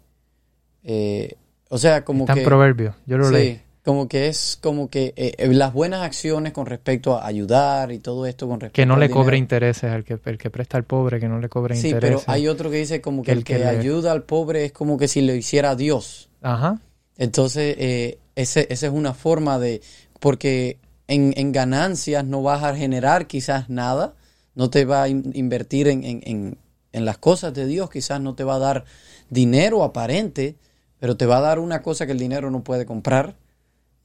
[0.85, 1.37] eh,
[1.69, 2.41] o sea, como Está que...
[2.41, 3.61] en Proverbios, yo lo sí, leí.
[3.85, 7.99] Como que es como que eh, eh, las buenas acciones con respecto a ayudar y
[7.99, 10.85] todo esto con respecto Que no le cobre intereses al que, el que presta al
[10.85, 12.25] pobre, que no le cobre Sí, intereses.
[12.25, 14.65] pero hay otro que dice como que, el el que, que le- ayuda al pobre
[14.65, 16.29] es como que si lo hiciera Dios.
[16.43, 16.79] Ajá,
[17.19, 19.83] Entonces, eh, ese, esa es una forma de,
[20.21, 24.15] porque en, en ganancias no vas a generar quizás nada,
[24.55, 26.59] no te va a in- invertir en, en, en,
[26.93, 28.85] en las cosas de Dios, quizás no te va a dar
[29.29, 30.57] dinero aparente,
[31.01, 33.35] pero te va a dar una cosa que el dinero no puede comprar.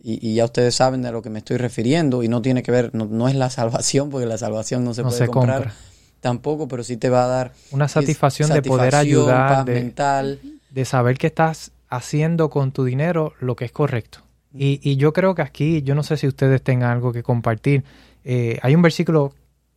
[0.02, 2.72] Y, y ya ustedes saben de lo que me estoy refiriendo y no tiene que
[2.72, 5.58] ver, no, no es la salvación, porque la salvación no se No puede se comprar
[5.64, 5.74] compra.
[6.22, 10.40] tampoco, pero sí te va a dar Una satisfacción de poder ayudar, paz de- mental.
[10.70, 14.20] de saber que estás haciendo con tu dinero lo que es correcto.
[14.54, 17.84] Y, y yo creo que aquí, yo no sé si ustedes tengan algo que compartir.
[18.24, 19.34] Eh, hay un versículo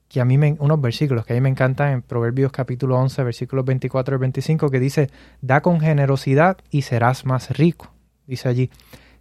[0.08, 3.22] que a mí me, unos versículos que a mí me encantan en Proverbios capítulo 11,
[3.22, 5.08] versículos 24 y 25, que dice,
[5.40, 7.92] da con generosidad y serás más rico.
[8.26, 8.70] Dice allí,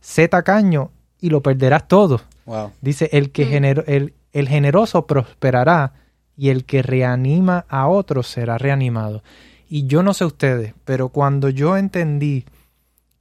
[0.02, 2.22] sé tacaño y lo perderás todo.
[2.82, 3.66] Dice, el, que mm.
[3.88, 5.94] el, el generoso prosperará
[6.36, 9.24] y el que reanima a otros será reanimado.
[9.70, 12.46] Y yo no sé ustedes, pero cuando yo entendí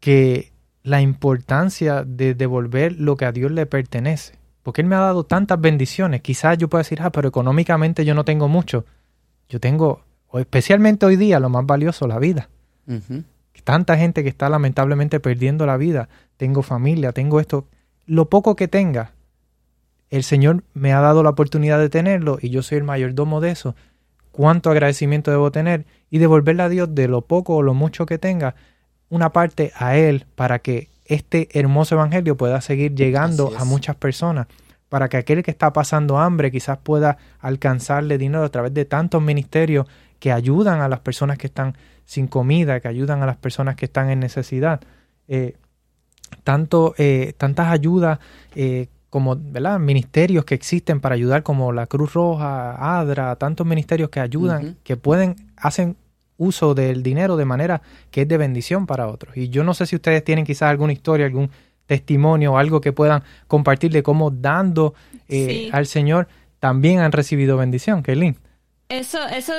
[0.00, 5.00] que la importancia de devolver lo que a Dios le pertenece, porque Él me ha
[5.00, 6.22] dado tantas bendiciones.
[6.22, 8.84] Quizás yo pueda decir, ah, pero económicamente yo no tengo mucho.
[9.48, 10.02] Yo tengo,
[10.34, 12.48] especialmente hoy día, lo más valioso, la vida.
[13.64, 16.08] Tanta gente que está lamentablemente perdiendo la vida.
[16.36, 17.66] Tengo familia, tengo esto.
[18.06, 19.12] Lo poco que tenga,
[20.10, 23.50] el Señor me ha dado la oportunidad de tenerlo y yo soy el mayordomo de
[23.50, 23.74] eso.
[24.32, 25.84] ¿Cuánto agradecimiento debo tener?
[26.10, 28.54] Y devolverle a Dios de lo poco o lo mucho que tenga,
[29.10, 34.46] una parte a Él para que este hermoso evangelio pueda seguir llegando a muchas personas,
[34.88, 39.22] para que aquel que está pasando hambre quizás pueda alcanzarle dinero a través de tantos
[39.22, 39.86] ministerios
[40.18, 41.76] que ayudan a las personas que están
[42.08, 44.80] sin comida, que ayudan a las personas que están en necesidad.
[45.28, 45.56] Eh,
[46.42, 48.18] tanto, eh, tantas ayudas
[48.54, 49.78] eh, como ¿verdad?
[49.78, 54.96] ministerios que existen para ayudar como la Cruz Roja, ADRA, tantos ministerios que ayudan, que
[54.96, 55.96] pueden, hacen
[56.38, 59.36] uso del dinero de manera que es de bendición para otros.
[59.36, 61.50] Y yo no sé si ustedes tienen quizás alguna historia, algún
[61.84, 64.94] testimonio o algo que puedan compartir de cómo dando
[65.28, 66.26] eh, al Señor
[66.58, 68.02] también han recibido bendición.
[68.02, 68.34] Kelly.
[68.88, 69.52] Eso, eso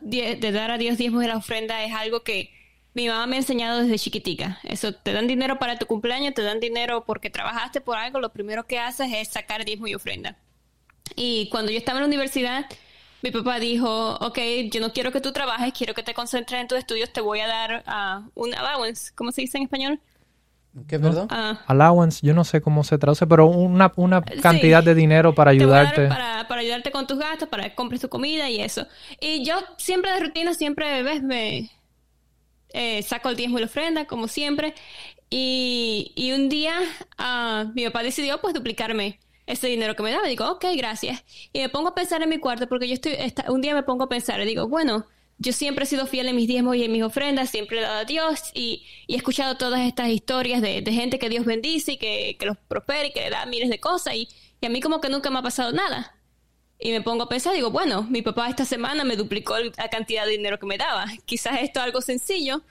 [0.00, 2.50] de, de dar a Dios diezmos de la ofrenda es algo que
[2.94, 4.60] mi mamá me ha enseñado desde chiquitica.
[4.62, 8.32] Eso, te dan dinero para tu cumpleaños, te dan dinero porque trabajaste por algo, lo
[8.32, 10.38] primero que haces es sacar diezmo y ofrenda.
[11.16, 12.66] Y cuando yo estaba en la universidad,
[13.22, 14.38] mi papá dijo, ok,
[14.70, 17.40] yo no quiero que tú trabajes, quiero que te concentres en tus estudios, te voy
[17.40, 20.00] a dar uh, un allowance, ¿cómo se dice en español?
[20.88, 21.28] ¿Qué, perdón?
[21.30, 25.52] Uh, allowance, yo no sé cómo se traduce, pero una, una cantidad de dinero para
[25.52, 26.08] ayudarte.
[26.08, 28.86] para, para, ayudarte con tus gastos, para que compres tu comida y eso.
[29.20, 31.22] Y yo siempre de rutina, siempre, ¿ves?
[31.22, 31.70] Me
[32.70, 34.74] eh, saco el diezmo y la ofrenda, como siempre.
[35.30, 36.74] Y, y un día
[37.18, 40.26] uh, mi papá decidió pues duplicarme ese dinero que me daba.
[40.26, 41.24] Digo, ok, gracias.
[41.52, 43.16] Y me pongo a pensar en mi cuarto porque yo estoy,
[43.48, 45.06] un día me pongo a pensar y digo, bueno,
[45.38, 47.98] yo siempre he sido fiel en mis diezmos y en mis ofrendas, siempre he dado
[47.98, 51.92] a Dios y, y he escuchado todas estas historias de, de, gente que Dios bendice
[51.92, 54.28] y que, que los prospera y que le da miles de cosas y,
[54.60, 56.16] y, a mí como que nunca me ha pasado nada.
[56.78, 60.24] Y me pongo a pensar, digo, bueno, mi papá esta semana me duplicó la cantidad
[60.24, 61.06] de dinero que me daba.
[61.24, 62.62] Quizás esto es algo sencillo,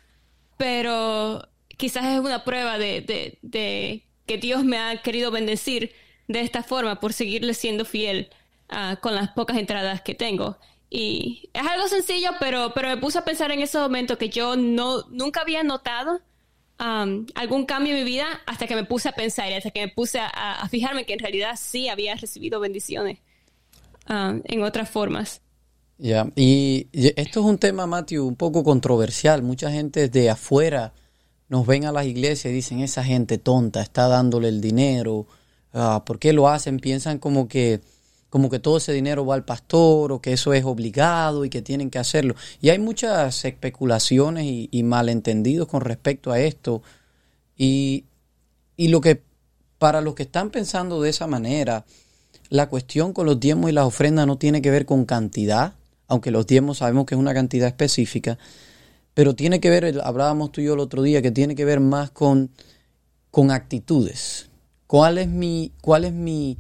[0.58, 1.48] pero
[1.78, 5.94] quizás es una prueba de, de, de que Dios me ha querido bendecir
[6.28, 8.30] de esta forma por seguirle siendo fiel
[8.72, 10.58] uh, con las pocas entradas que tengo.
[10.96, 14.56] Y es algo sencillo, pero, pero me puse a pensar en ese momento que yo
[14.56, 16.22] no, nunca había notado
[16.80, 19.82] um, algún cambio en mi vida hasta que me puse a pensar y hasta que
[19.82, 23.18] me puse a, fijarme que en realidad sí había recibido bendiciones
[24.08, 25.42] um, en otras formas.
[25.98, 29.42] Ya, y esto es un tema, Matthew, un poco controversial.
[29.42, 30.94] Mucha gente de afuera
[31.50, 35.26] nos ven a las iglesias y dicen, esa gente tonta está dándole el dinero,
[35.74, 36.78] uh, ¿por qué lo hacen?
[36.78, 37.82] Piensan como que,
[38.34, 41.62] como que todo ese dinero va al pastor o que eso es obligado y que
[41.62, 42.34] tienen que hacerlo.
[42.62, 46.82] Y hay muchas especulaciones y, malentendidos con respecto a esto.
[47.56, 48.06] Y,
[48.76, 49.22] y lo que,
[49.78, 51.86] para los que están pensando de esa manera,
[52.50, 55.76] la cuestión con los diezmos y las ofrendas no tiene que ver con cantidad,
[56.08, 58.40] aunque los diezmos sabemos que es una cantidad específica,
[59.14, 61.82] pero tiene que ver, hablábamos tú y yo el otro día, que tiene que ver
[61.82, 62.50] más con,
[63.30, 64.50] con actitudes.
[64.88, 66.58] ¿Cuál es mi, cuál es mi,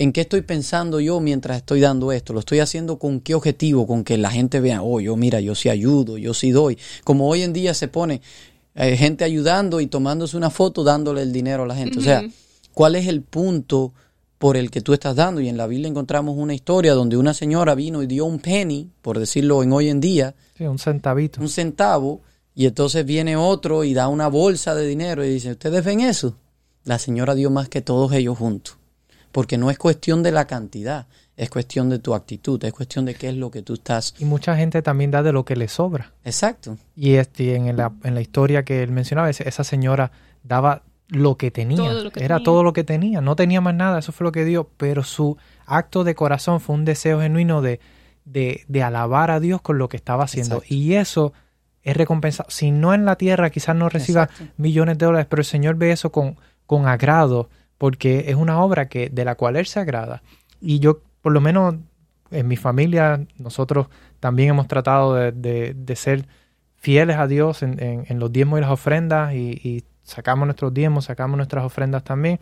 [0.00, 2.32] en qué estoy pensando yo mientras estoy dando esto?
[2.32, 3.86] ¿Lo estoy haciendo con qué objetivo?
[3.86, 6.78] Con que la gente vea, oh, yo mira, yo sí ayudo, yo sí doy.
[7.04, 8.22] Como hoy en día se pone
[8.74, 11.98] eh, gente ayudando y tomándose una foto dándole el dinero a la gente.
[11.98, 12.22] O sea,
[12.72, 13.92] ¿cuál es el punto
[14.38, 15.42] por el que tú estás dando?
[15.42, 18.90] Y en la Biblia encontramos una historia donde una señora vino y dio un penny,
[19.02, 20.34] por decirlo en hoy en día.
[20.56, 21.42] Sí, un centavito.
[21.42, 22.22] Un centavo.
[22.54, 26.36] Y entonces viene otro y da una bolsa de dinero y dice, ¿ustedes ven eso?
[26.84, 28.76] la señora dio más que todos ellos juntos.
[29.32, 33.14] Porque no es cuestión de la cantidad, es cuestión de tu actitud, es cuestión de
[33.14, 34.14] qué es lo que tú estás.
[34.18, 36.12] Y mucha gente también da de lo que le sobra.
[36.24, 36.76] Exacto.
[36.96, 40.12] Y este, en, la, en la historia que él mencionaba, esa señora
[40.42, 41.90] daba lo que tenía.
[42.16, 43.20] Era todo lo que tenía.
[43.20, 44.70] No tenía más nada, eso fue lo que dio.
[44.76, 47.80] Pero su acto de corazón fue un deseo genuino de,
[48.24, 50.62] de, de alabar a Dios con lo que estaba haciendo.
[50.68, 51.32] Y eso
[51.82, 52.50] es recompensado.
[52.50, 55.92] Si no en la tierra, quizás no reciba millones de dólares, pero el Señor ve
[55.92, 57.48] eso con, con agrado,
[57.80, 60.22] porque es una obra que, de la cual Él se agrada.
[60.60, 61.76] Y yo, por lo menos
[62.30, 63.86] en mi familia, nosotros
[64.20, 66.26] también hemos tratado de, ser
[66.76, 71.38] fieles a Dios en, en, los diezmos y las ofrendas y, sacamos nuestros diezmos, sacamos
[71.38, 72.38] nuestras ofrendas también.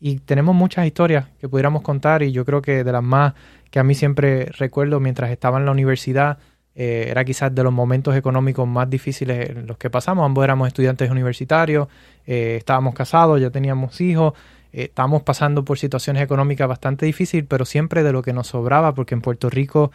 [0.00, 3.34] Y tenemos muchas historias que pudiéramos contar y yo creo que de las más
[3.70, 6.38] que a mí siempre recuerdo mientras estaba en la universidad,
[6.74, 10.24] eh, era quizás de los momentos económicos más difíciles en los que pasamos.
[10.24, 11.88] Ambos éramos estudiantes universitarios,
[12.24, 14.32] eh, estábamos casados, ya teníamos hijos,
[14.72, 18.94] eh, estábamos pasando por situaciones económicas bastante difíciles, pero siempre de lo que nos sobraba,
[18.94, 19.90] porque en Puerto Rico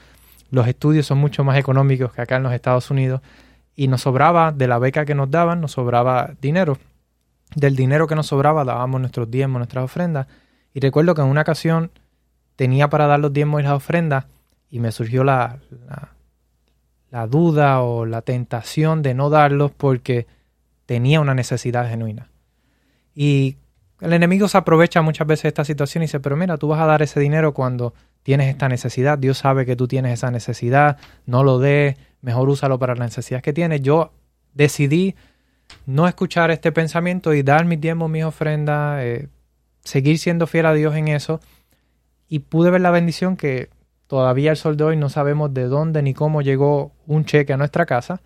[0.51, 3.21] los estudios son mucho más económicos que acá en los Estados Unidos,
[3.75, 6.77] y nos sobraba de la beca que nos daban, nos sobraba dinero.
[7.55, 10.27] Del dinero que nos sobraba dábamos nuestros diezmos, nuestras ofrendas.
[10.73, 11.91] Y recuerdo que en una ocasión
[12.55, 14.25] tenía para dar los diezmos y las ofrendas
[14.69, 15.59] y me surgió la,
[17.11, 20.27] la, duda o la tentación de no darlos porque
[20.85, 22.29] tenía una necesidad genuina.
[23.13, 23.57] Y
[24.06, 26.80] el enemigo se aprovecha muchas veces de esta situación y dice, pero mira, tú vas
[26.80, 30.98] a dar ese dinero cuando tienes esta necesidad, Dios sabe que tú tienes esa necesidad,
[31.26, 33.82] no lo des, mejor úsalo para las necesidades que tienes.
[33.82, 34.13] Yo
[34.54, 35.15] decidí
[35.86, 39.28] no escuchar este pensamiento y dar mis diezmos, mis ofrendas, eh,
[39.84, 41.39] seguir siendo fiel a Dios en eso.
[42.28, 43.70] Y pude ver la bendición que
[44.08, 47.58] todavía el sol de hoy no sabemos de dónde ni cómo llegó un cheque a
[47.58, 48.22] nuestra casa.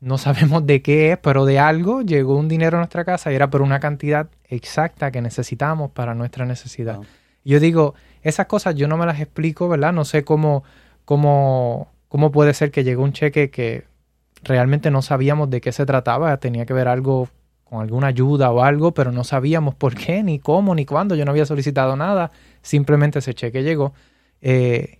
[0.00, 3.34] No sabemos de qué es, pero de algo llegó un dinero a nuestra casa y
[3.34, 7.00] era por una cantidad exacta que necesitamos para nuestra necesidad.
[7.44, 9.92] Yo digo, esas cosas yo no me las explico, ¿verdad?
[9.92, 10.64] No sé cómo,
[11.04, 13.84] cómo, cómo puede ser que llegó un cheque que
[14.42, 17.28] realmente no sabíamos de qué se trataba, tenía que ver algo
[17.64, 21.24] con alguna ayuda o algo, pero no sabíamos por qué, ni cómo, ni cuándo, yo
[21.24, 22.30] no había solicitado nada,
[22.62, 23.94] simplemente ese cheque llegó.
[24.40, 24.98] Eh,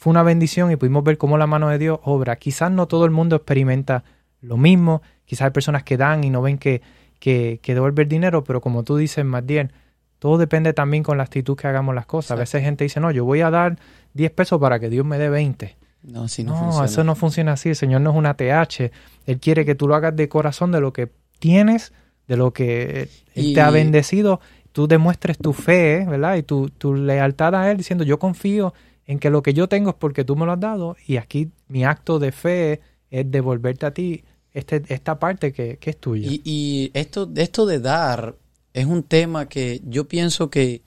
[0.00, 2.36] fue una bendición y pudimos ver cómo la mano de Dios obra.
[2.36, 4.02] Quizás no todo el mundo experimenta
[4.40, 6.80] lo mismo, quizás hay personas que dan y no ven que,
[7.18, 9.74] que, que devolver dinero, pero como tú dices, bien
[10.18, 12.30] todo depende también con la actitud que hagamos las cosas.
[12.30, 13.78] A veces gente dice, no, yo voy a dar
[14.14, 15.76] 10 pesos para que Dios me dé 20.
[16.02, 17.68] No, no, eso no funciona así.
[17.68, 18.90] El Señor no es una TH.
[19.26, 21.10] Él quiere que tú lo hagas de corazón de lo que
[21.40, 21.92] tienes,
[22.26, 24.40] de lo que Él te ha bendecido.
[24.72, 26.36] Tú demuestres tu fe, ¿verdad?
[26.36, 28.72] Y tu, tu lealtad a Él diciendo, yo confío
[29.10, 31.50] en que lo que yo tengo es porque tú me lo has dado y aquí
[31.66, 34.22] mi acto de fe es devolverte a ti
[34.54, 36.30] este, esta parte que, es tuya.
[36.30, 38.36] Y, y, esto, esto de dar
[38.72, 40.82] es un tema que yo pienso que,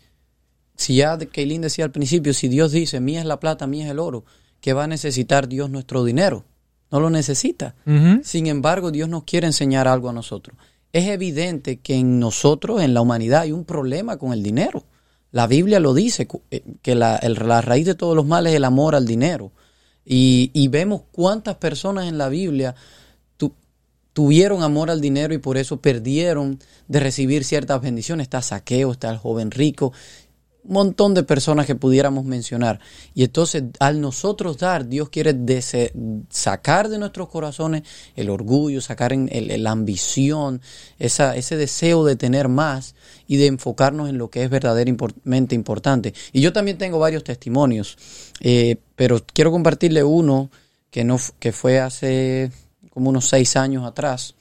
[0.77, 3.91] si ya Kaylin decía al principio, si Dios dice, mía es la plata, mía es
[3.91, 4.23] el oro,
[4.61, 6.45] que va a necesitar Dios nuestro dinero.
[6.91, 7.75] No lo necesita.
[8.23, 10.55] Sin embargo, Dios nos quiere enseñar algo a nosotros.
[10.93, 14.85] Es evidente que en nosotros, en la humanidad, hay un problema con el dinero.
[15.33, 17.17] La Biblia lo dice, eh, que la,
[17.61, 19.51] raíz de todos los males es el amor al dinero.
[20.05, 22.75] Y, vemos cuántas personas en la Biblia
[24.13, 28.25] tuvieron amor al dinero y por eso perdieron de recibir ciertas bendiciones.
[28.25, 29.91] Está Saqueo, está el joven rico,
[30.65, 32.79] montón de personas que pudiéramos mencionar.
[33.13, 35.35] Y entonces, al nosotros dar, Dios quiere
[36.29, 37.83] sacar de nuestros corazones
[38.15, 40.61] el orgullo, sacar en la ambición,
[40.99, 42.95] esa, ese deseo de tener más
[43.27, 46.13] y de enfocarnos en lo que es verdaderamente importante.
[46.31, 47.97] Y yo también tengo varios testimonios,
[48.39, 50.49] eh, pero quiero compartirle uno
[50.89, 52.51] que, no, que fue hace
[52.89, 54.35] como unos seis años atrás.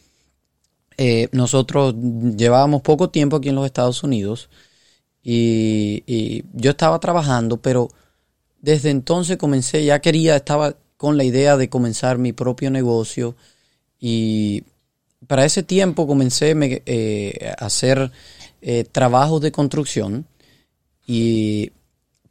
[0.98, 1.94] Eh, nosotros
[2.36, 4.50] llevábamos poco tiempo aquí en los Estados Unidos
[5.22, 7.88] y, yo estaba trabajando, pero
[8.60, 13.34] desde entonces comencé, ya quería, estaba con la idea de comenzar mi propio negocio
[13.98, 14.64] y
[15.26, 16.54] para ese tiempo comencé
[16.86, 18.10] eh, a hacer
[18.60, 20.26] eh, trabajos de construcción
[21.06, 21.72] y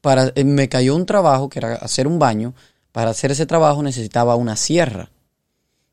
[0.01, 2.54] para, eh, me cayó un trabajo que era hacer un baño.
[2.91, 5.12] Para hacer ese trabajo necesitaba una sierra.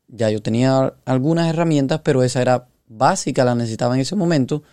[0.07, 4.63] Ya yo tenía algunas herramientas, pero esa era básica, la necesitaba en ese momento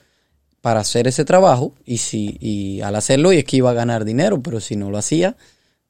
[0.66, 4.04] para hacer ese trabajo y, si, y al hacerlo y es que iba a ganar
[4.04, 5.36] dinero, pero si no lo hacía,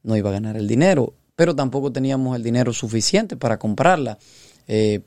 [0.03, 1.15] no iba a ganar el dinero.
[1.35, 4.19] Pero tampoco teníamos el dinero suficiente para comprarla.
[4.67, 4.99] Eh,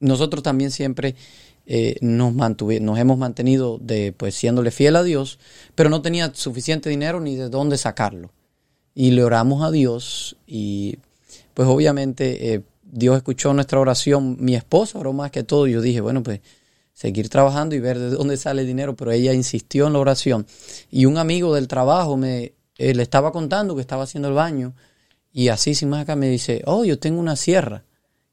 [0.00, 1.14] nosotros también siempre
[1.64, 5.38] eh, nos, nos hemos mantenido de, pues, siéndole fiel a Dios,
[5.76, 8.32] pero no tenía suficiente dinero ni de dónde sacarlo.
[8.96, 10.98] Y le oramos a Dios y
[11.54, 14.38] pues obviamente eh, Dios escuchó nuestra oración.
[14.40, 15.68] Mi esposa oró más que todo.
[15.68, 16.40] Yo dije, bueno, pues
[16.94, 20.46] seguir trabajando y ver de dónde sale el dinero, pero ella insistió en la oración.
[20.90, 24.74] Y un amigo del trabajo me le estaba contando que estaba haciendo el baño
[25.36, 27.84] y así sin más acá me dice, oh, yo tengo una sierra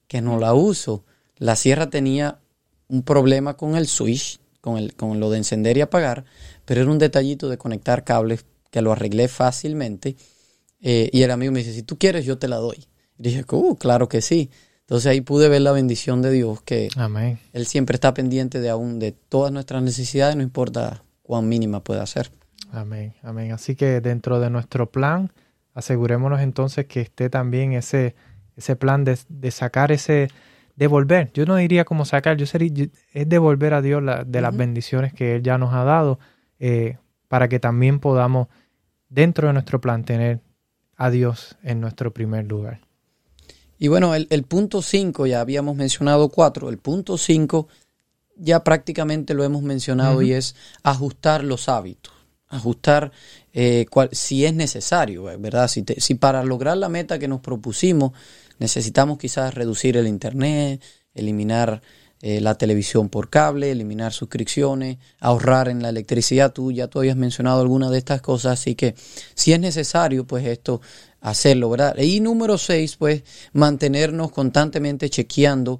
[0.07, 1.03] que no la uso.
[1.35, 2.39] La sierra tenía
[2.87, 6.25] un problema con el switch, con, el, con lo de encender y apagar,
[6.63, 10.15] pero era un detallito de conectar cables que lo arreglé fácilmente.
[10.79, 12.85] Eh, y el amigo me dice, si tú quieres, yo te la doy.
[13.17, 14.51] Y dije, uh, claro que sí.
[14.91, 16.89] Entonces ahí pude ver la bendición de Dios, que
[17.53, 22.05] Él siempre está pendiente de aún de todas nuestras necesidades, no importa cuán mínima pueda
[22.05, 22.29] ser.
[22.73, 23.53] Amén, amén.
[23.53, 25.31] Así que dentro de nuestro plan,
[25.73, 28.15] asegurémonos entonces que esté también ese,
[28.57, 29.15] ese plan de,
[29.51, 30.27] sacar ese,
[30.75, 31.31] devolver.
[31.31, 35.37] Yo no diría como sacar, yo sería, es devolver a Dios de las bendiciones que
[35.37, 36.19] Él ya nos ha dado.
[36.59, 36.97] Eh,
[37.29, 38.49] para que también podamos,
[39.07, 40.41] dentro de nuestro plan, tener
[40.97, 42.90] a Dios en nuestro primer lugar.
[43.81, 47.67] Y bueno, el, punto 5, ya habíamos mencionado cuatro, el punto 5
[48.35, 52.13] ya prácticamente lo hemos mencionado y es ajustar los hábitos,
[52.47, 53.11] ajustar
[53.53, 55.67] eh, si es necesario, ¿verdad?
[55.67, 58.11] Si, si para lograr la meta que nos propusimos
[58.59, 60.79] necesitamos quizás reducir el Internet,
[61.15, 61.81] eliminar
[62.23, 66.53] eh, la televisión por cable, eliminar suscripciones, ahorrar en la electricidad.
[66.53, 68.93] Tú ya tú habías mencionado algunas de estas cosas, así que
[69.33, 70.81] si es necesario, pues esto
[71.21, 71.97] hacerlo, ¿verdad?
[71.97, 75.79] Y número seis, pues mantenernos constantemente chequeando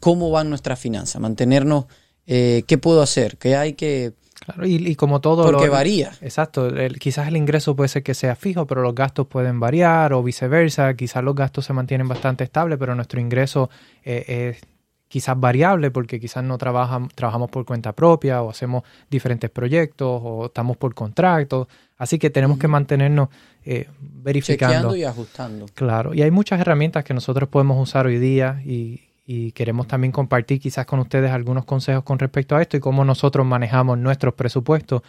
[0.00, 1.86] cómo van nuestras finanzas, mantenernos,
[2.26, 4.12] eh, qué puedo hacer, qué hay que...
[4.44, 5.44] Claro, y, como todo...
[5.44, 6.12] Porque varía.
[6.20, 10.22] Exacto, quizás el ingreso puede ser que sea fijo, pero los gastos pueden variar o
[10.22, 13.70] viceversa, quizás los gastos se mantienen bastante estables, pero nuestro ingreso
[14.04, 14.72] eh, es
[15.06, 20.46] quizás variable porque quizás no trabajamos, trabajamos por cuenta propia o hacemos diferentes proyectos o
[20.46, 21.68] estamos por contrato.
[21.98, 23.28] Así que tenemos que mantenernos
[23.64, 24.74] eh, verificando.
[24.74, 25.66] Chequeando y ajustando.
[25.74, 29.08] Claro, y hay muchas herramientas que nosotros podemos usar hoy día y,
[29.54, 33.46] queremos también compartir quizás con ustedes algunos consejos con respecto a esto y cómo nosotros
[33.46, 35.00] manejamos nuestros presupuestos.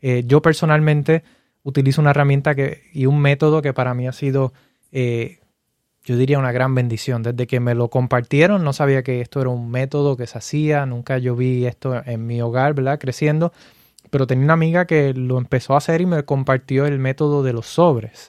[0.00, 1.22] Eh, yo personalmente
[1.62, 4.54] utilizo una herramienta que, y un método que para mí ha sido,
[4.92, 5.40] eh,
[6.04, 7.22] yo diría, una gran bendición.
[7.22, 10.86] Desde que me lo compartieron, no sabía que esto era un método que se hacía,
[10.86, 12.98] nunca yo vi esto en mi hogar, ¿verdad?
[12.98, 13.52] Creciendo
[14.10, 17.52] pero tenía una amiga que lo empezó a hacer y me compartió el método de
[17.52, 18.28] los sobres.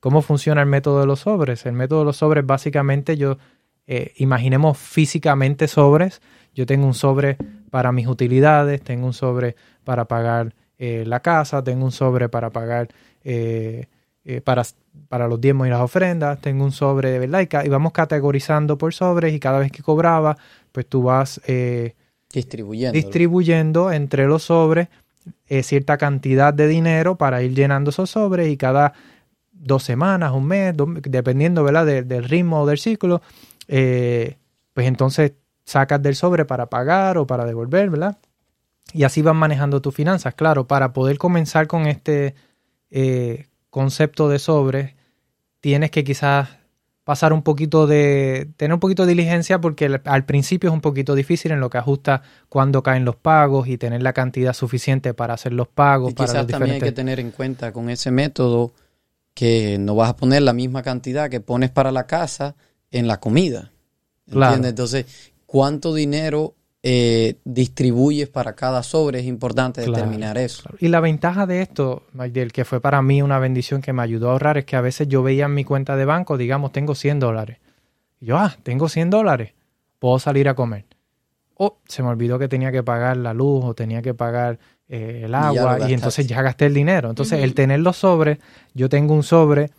[0.00, 1.64] ¿Cómo funciona el método de los sobres?
[1.66, 3.38] El método de los sobres básicamente yo,
[3.86, 6.20] eh, imaginemos físicamente sobres.
[6.54, 7.36] Yo tengo un sobre
[7.70, 12.50] para mis utilidades, tengo un sobre para pagar eh, la casa, tengo un sobre para
[12.50, 12.88] pagar
[13.24, 13.86] eh,
[14.44, 14.62] para,
[15.08, 18.94] para los diezmos y las ofrendas, tengo un sobre de verdad y, vamos categorizando por
[18.94, 20.36] sobres y cada vez que cobraba,
[20.72, 21.40] pues tú vas
[22.40, 22.92] Distribuyendo.
[22.92, 24.88] Distribuyendo entre los sobres
[25.46, 28.92] eh, cierta cantidad de dinero para ir llenando esos sobres y cada
[29.52, 31.86] dos semanas, un mes, dependiendo ¿verdad?
[31.86, 33.22] del ritmo o del ciclo,
[33.68, 34.36] eh,
[34.72, 35.32] pues entonces
[35.64, 38.18] sacas del sobre para pagar o para devolver, ¿verdad?
[38.92, 40.34] Y así vas manejando tus finanzas.
[40.34, 42.34] Claro, para poder comenzar con este
[42.90, 44.94] eh, concepto de sobres,
[45.60, 46.48] tienes que quizás
[47.04, 51.14] pasar un poquito de, tener un poquito de diligencia porque al principio es un poquito
[51.14, 55.34] difícil en lo que ajusta cuando caen los pagos y tener la cantidad suficiente para
[55.34, 56.12] hacer los pagos.
[56.12, 58.72] Y quizás también hay que tener en cuenta con ese método
[59.34, 62.56] que no vas a poner la misma cantidad que pones para la casa
[62.90, 63.70] en la comida.
[64.26, 64.70] ¿Entiendes?
[64.70, 65.06] Entonces,
[65.44, 66.54] ¿cuánto dinero
[66.86, 70.68] eh, distribuyes para cada sobre, es importante determinar eso.
[70.80, 74.28] Y la ventaja de esto, Magdiel, que fue para mí una bendición que me ayudó
[74.28, 76.94] a ahorrar, es que a veces yo veía en mi cuenta de banco, digamos, tengo
[76.94, 77.56] 100 dólares.
[78.20, 79.54] Y yo, ah, tengo 100 dólares,
[79.98, 80.84] puedo salir a comer.
[81.54, 85.22] O se me olvidó que tenía que pagar la luz o tenía que pagar eh,
[85.24, 87.08] el agua y, entonces ya gasté el dinero.
[87.08, 88.40] Entonces, el tener los sobres,
[88.74, 89.70] yo tengo un sobre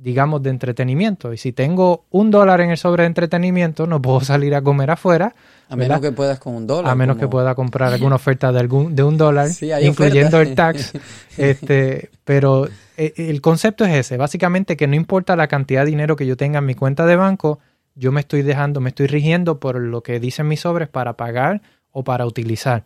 [0.00, 1.32] digamos, de entretenimiento.
[1.32, 4.90] Y si tengo un dólar en el sobre de entretenimiento, no puedo salir a comer
[4.90, 5.34] afuera.
[5.68, 6.90] A menos que puedas con un dólar.
[6.90, 9.50] A menos que pueda comprar alguna oferta de, algún, de un dólar,
[9.82, 10.92] incluyendo el tax.
[11.36, 16.16] este, pero eh, el concepto es ese, básicamente que no importa la cantidad de dinero
[16.16, 17.58] que yo tenga en mi cuenta de banco,
[17.94, 21.60] yo me estoy dejando, me estoy rigiendo por lo que dicen mis sobres para pagar
[21.90, 22.84] o para utilizar.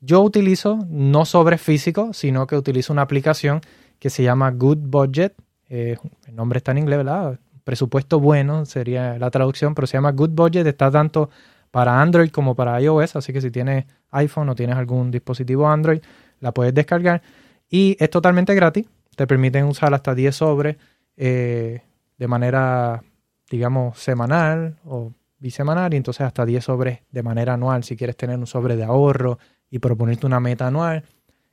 [0.00, 3.60] Yo utilizo no sobres físicos, sino que utilizo una aplicación
[4.00, 5.34] que se llama Good Budget
[5.70, 7.38] eh, el nombre está en inglés, ¿verdad?
[7.64, 11.30] Presupuesto bueno sería la traducción, pero se llama Good Budget, está tanto
[11.70, 16.00] para Android como para iOS, así que si tienes iPhone o tienes algún dispositivo Android,
[16.40, 17.22] la puedes descargar
[17.68, 20.76] y es totalmente gratis, te permiten usar hasta 10 sobres
[21.16, 21.82] eh,
[22.18, 23.04] de manera,
[23.48, 28.38] digamos, semanal o bisemanal y entonces hasta 10 sobres de manera anual si quieres tener
[28.38, 29.38] un sobre de ahorro
[29.70, 31.04] y proponerte una meta anual.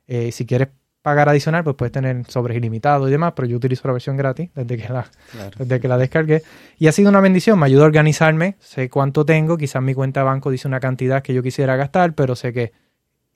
[0.08, 0.68] Eh, si quieres
[1.08, 4.50] pagar adicional, pues puedes tener sobres ilimitados y demás, pero yo utilizo la versión gratis
[4.54, 5.10] desde que la,
[5.56, 6.42] desde que la descargué.
[6.78, 10.20] Y ha sido una bendición, me ayuda a organizarme, sé cuánto tengo, quizás mi cuenta
[10.20, 12.72] de banco dice una cantidad que yo quisiera gastar, pero sé que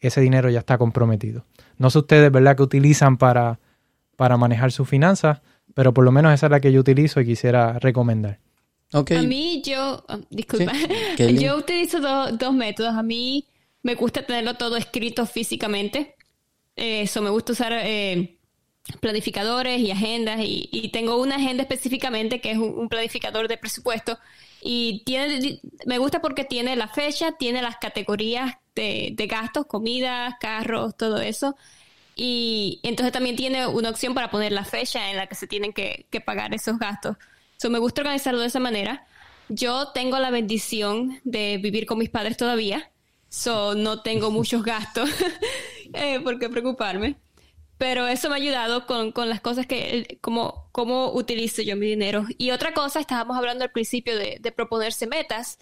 [0.00, 1.46] ese dinero ya está comprometido.
[1.78, 3.58] No sé ustedes, ¿verdad?, que utilizan para,
[4.16, 5.40] para manejar sus finanzas,
[5.72, 8.38] pero por lo menos esa es la que yo utilizo y quisiera recomendar.
[8.92, 9.16] Okay.
[9.16, 10.72] A mí yo, oh, disculpa,
[11.16, 12.00] yo utilizo
[12.32, 12.94] dos métodos.
[12.94, 13.46] A mí
[13.82, 16.16] me gusta tenerlo todo escrito físicamente
[16.82, 18.36] eso, me gusta usar eh,
[18.98, 24.18] planificadores y agendas y, tengo una agenda específicamente que es un, planificador de presupuesto
[24.60, 30.96] y tiene, me gusta porque tiene la fecha, tiene las categorías de, gastos, comidas, carros,
[30.96, 31.56] todo eso.
[32.16, 35.72] Y entonces también tiene una opción para poner la fecha en la que se tienen
[35.72, 37.16] que, pagar esos gastos.
[37.58, 39.06] So, me gusta organizarlo de esa manera.
[39.48, 42.90] Yo tengo la bendición de vivir con mis padres todavía,
[43.28, 45.08] so no tengo muchos gastos.
[45.92, 47.16] eh, por qué preocuparme.
[47.78, 52.26] Pero eso me ha ayudado con, las cosas que, como, cómo utilizo yo mi dinero.
[52.38, 55.58] Y otra cosa, estábamos hablando al principio de, proponerse metas.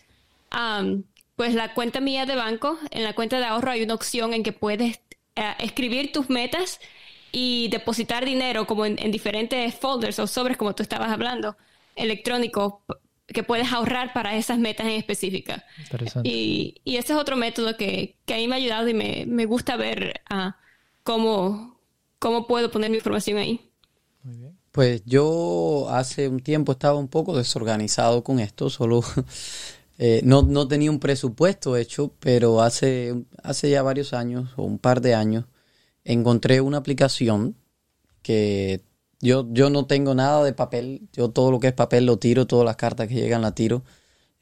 [1.36, 4.42] pues la cuenta mía de banco, en la cuenta de ahorro hay una opción en
[4.42, 5.00] que puedes
[5.36, 6.80] eh, escribir tus metas
[7.32, 11.56] y depositar dinero como en, diferentes folders o sobres, como tú estabas hablando,
[11.96, 12.74] electrónicos,
[13.32, 15.64] que puedes ahorrar para esas metas en específica.
[16.22, 19.76] Y, y, ese es otro método que, a mí me ha ayudado y me, gusta
[19.76, 20.50] ver uh,
[21.02, 21.80] cómo,
[22.18, 23.72] cómo puedo poner mi información ahí.
[24.72, 29.02] Pues yo hace un tiempo estaba un poco desorganizado con esto, solo
[29.98, 34.78] eh, no, no, tenía un presupuesto hecho, pero hace, hace ya varios años o un
[34.78, 35.46] par de años
[36.04, 37.56] encontré una aplicación
[38.22, 38.82] que
[39.20, 42.46] yo, yo no tengo nada de papel, yo todo lo que es papel lo tiro,
[42.46, 43.82] todas las cartas que llegan las tiro,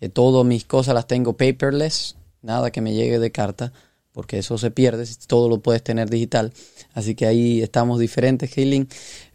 [0.00, 3.72] eh, todas mis cosas las tengo paperless, nada que me llegue de carta,
[4.12, 6.52] porque eso se pierde, todo lo puedes tener digital,
[6.92, 8.88] así que ahí estamos diferentes, Kaylin.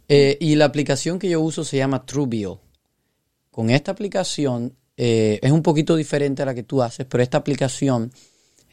[0.08, 2.60] Eh, y la aplicación que yo uso se llama Trubio.
[3.50, 7.38] Con esta aplicación eh, es un poquito diferente a la que tú haces, pero esta
[7.38, 8.12] aplicación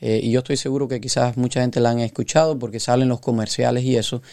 [0.02, 3.22] eh, y yo estoy seguro que quizás mucha gente la han escuchado porque salen los
[3.22, 4.24] comerciales y eso.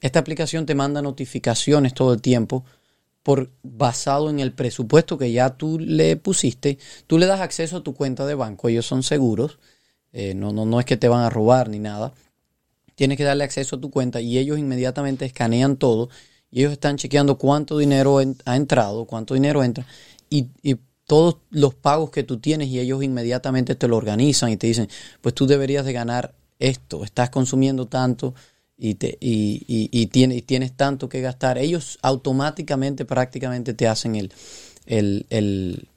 [0.00, 2.64] Esta aplicación te manda notificaciones todo el tiempo
[3.22, 6.78] por basado en el presupuesto que ya tú le pusiste.
[7.06, 9.58] Tú le das acceso a tu cuenta de banco, ellos son seguros,
[10.12, 12.12] eh, no, no, no es que te van a robar ni nada.
[12.94, 16.08] Tienes que darle acceso a tu cuenta y ellos inmediatamente escanean todo
[16.50, 19.86] y ellos están chequeando cuánto dinero ha entrado, cuánto dinero entra
[20.30, 20.76] y, y
[21.06, 24.88] todos los pagos que tú tienes y ellos inmediatamente te lo organizan y te dicen,
[25.20, 28.34] pues tú deberías de ganar esto, estás consumiendo tanto
[28.78, 31.58] y, te, y, y, tienes, tienes tanto que gastar.
[31.58, 34.32] Ellos automáticamente prácticamente te hacen el,
[34.86, 35.88] el, el,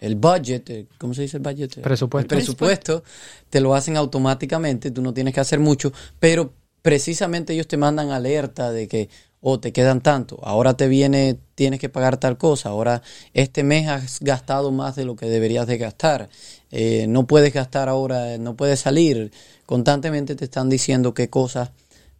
[0.00, 1.80] el budget, eh, ¿cómo se dice el budget?
[1.82, 2.34] Presupuesto.
[2.34, 3.04] El presupuesto,
[3.50, 8.10] te lo hacen automáticamente, tú no tienes que hacer mucho, pero precisamente ellos te mandan
[8.10, 9.10] alerta de que
[9.40, 13.02] o te quedan tanto, ahora te viene, tienes que pagar tal cosa, ahora
[13.32, 16.30] este mes has gastado más de lo que deberías de gastar,
[16.72, 19.30] eh, no puedes gastar ahora, no puedes salir,
[19.66, 21.70] constantemente te están diciendo qué cosas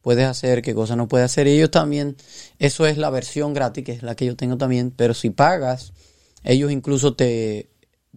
[0.06, 2.14] puedes hacer, qué cosas no puedes hacer, ellos también,
[2.60, 5.94] eso es la versión gratis, que es la que yo tengo también, pero si pagas,
[6.44, 7.70] ellos incluso te,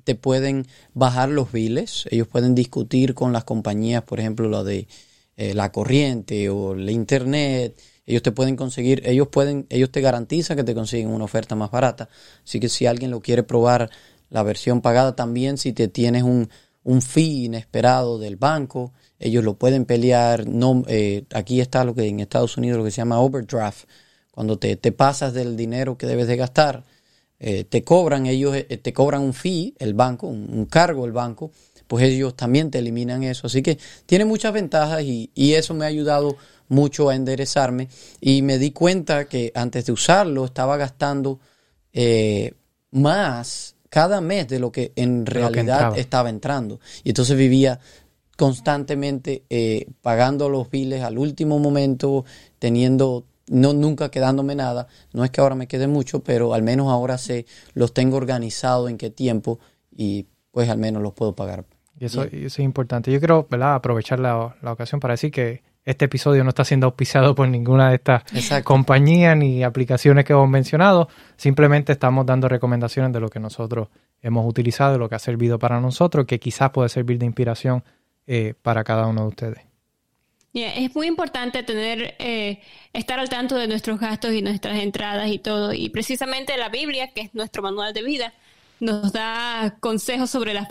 [0.04, 4.88] te pueden bajar los biles, ellos pueden discutir con las compañías, por ejemplo, lo de
[5.36, 10.58] eh, la corriente o el internet, ellos te pueden conseguir, ellos pueden, ellos te garantizan
[10.58, 12.08] que te consiguen una oferta más barata.
[12.46, 13.90] Así que si alguien lo quiere probar
[14.30, 16.52] la versión pagada también, si te tienes un,
[16.84, 20.48] un fee inesperado del banco, ellos lo pueden pelear.
[20.48, 23.86] No, eh, aquí está lo que en Estados Unidos lo que se llama overdraft.
[24.32, 26.86] Cuando te, te pasas del dinero que debes de gastar,
[27.40, 31.52] eh, te cobran, ellos eh, te cobran un fee, el banco, un, cargo el banco,
[31.88, 33.48] pues ellos también te eliminan eso.
[33.48, 36.38] Así que tiene muchas ventajas y, y eso me ha ayudado
[36.70, 37.90] mucho a enderezarme
[38.22, 41.40] y me di cuenta que antes de usarlo estaba gastando
[41.92, 42.54] eh,
[42.92, 46.80] más cada mes de lo que en realidad estaba entrando.
[47.04, 47.80] Y entonces vivía
[48.40, 52.24] constantemente eh, pagando los biles al último momento,
[52.58, 54.88] teniendo, no nunca quedándome nada.
[55.12, 58.90] No es que ahora me quede mucho, pero al menos ahora sé, los tengo organizados
[58.90, 59.60] en qué tiempo
[59.94, 61.66] y pues al menos los puedo pagar.
[62.00, 63.12] Y eso, es importante.
[63.12, 67.36] Yo quiero aprovechar la, la ocasión para decir que este episodio no está siendo auspiciado
[67.36, 68.24] por ninguna de estas
[68.64, 71.10] compañías ni aplicaciones que hemos mencionado.
[71.36, 73.90] Simplemente estamos dando recomendaciones de lo que nosotros
[74.22, 77.84] hemos utilizado, lo que ha servido para nosotros, que quizás puede servir de inspiración
[78.30, 79.60] eh, para cada uno de ustedes.
[80.54, 82.62] es muy importante tener, eh,
[82.94, 85.74] estar al tanto de nuestros gastos y nuestras entradas y todo.
[85.74, 88.34] Y precisamente la Biblia, que es nuestro manual de vida,
[88.80, 90.70] nos da consejos sobre las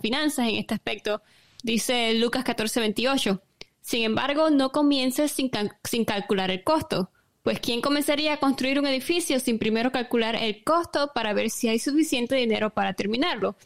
[0.00, 1.22] finanzas en este aspecto.
[1.62, 3.40] Dice Lucas 14, 28
[3.82, 7.10] sin embargo, no comiences sin, calcular el costo,
[7.42, 11.68] pues ¿quién comenzaría a construir un edificio sin primero calcular el costo para ver si
[11.68, 13.56] hay suficiente dinero para terminarlo?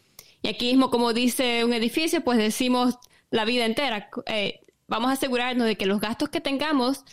[0.43, 2.97] Y aquí mismo, como dice un edificio, pues decimos
[3.31, 4.11] la vida entera.
[4.27, 7.05] Eh, vamos a asegurarnos de que los gastos que tengamos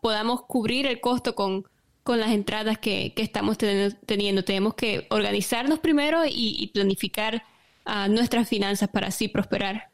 [0.00, 1.66] podamos cubrir el costo con,
[2.02, 4.44] con las entradas que, estamos teniendo.
[4.44, 7.42] Tenemos que organizarnos primero y, planificar
[7.84, 9.90] ah, nuestras finanzas para así prosperar.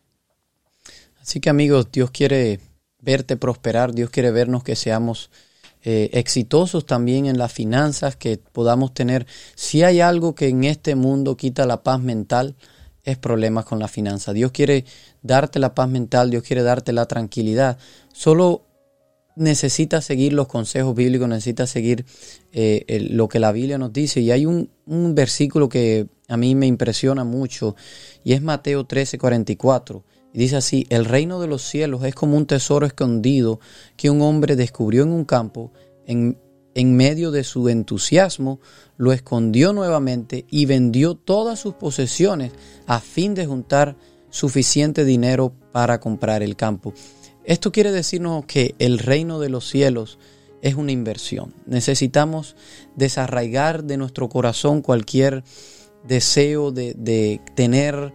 [1.20, 2.60] Así que amigos, Dios quiere
[3.00, 5.30] verte prosperar, Dios quiere vernos que seamos
[5.82, 10.94] eh, exitosos también en las finanzas, que podamos tener, si hay algo que en este
[10.94, 12.56] mundo quita la paz mental,
[13.06, 14.34] es problemas con la finanza.
[14.34, 14.84] Dios quiere
[15.22, 17.78] darte la paz mental, Dios quiere darte la tranquilidad.
[18.12, 18.66] Solo
[19.36, 22.04] necesitas seguir los consejos bíblicos, necesitas seguir
[22.52, 24.20] eh, lo que la Biblia nos dice.
[24.20, 27.76] Y hay un, un, versículo que a mí me impresiona mucho
[28.24, 32.36] y es Mateo 13, 44 Y dice así, el reino de los cielos es como
[32.36, 33.60] un tesoro escondido
[33.96, 35.72] que un hombre descubrió en un campo,
[36.06, 36.38] en,
[36.76, 38.60] en medio de su entusiasmo,
[38.98, 42.52] lo escondió nuevamente y vendió todas sus posesiones
[42.86, 43.96] a fin de juntar
[44.28, 46.92] suficiente dinero para comprar el campo.
[47.44, 50.18] Esto quiere decirnos que el reino de los cielos
[50.60, 51.54] es una inversión.
[51.64, 52.56] Necesitamos
[52.94, 55.44] desarraigar de nuestro corazón cualquier
[56.06, 58.12] deseo de, tener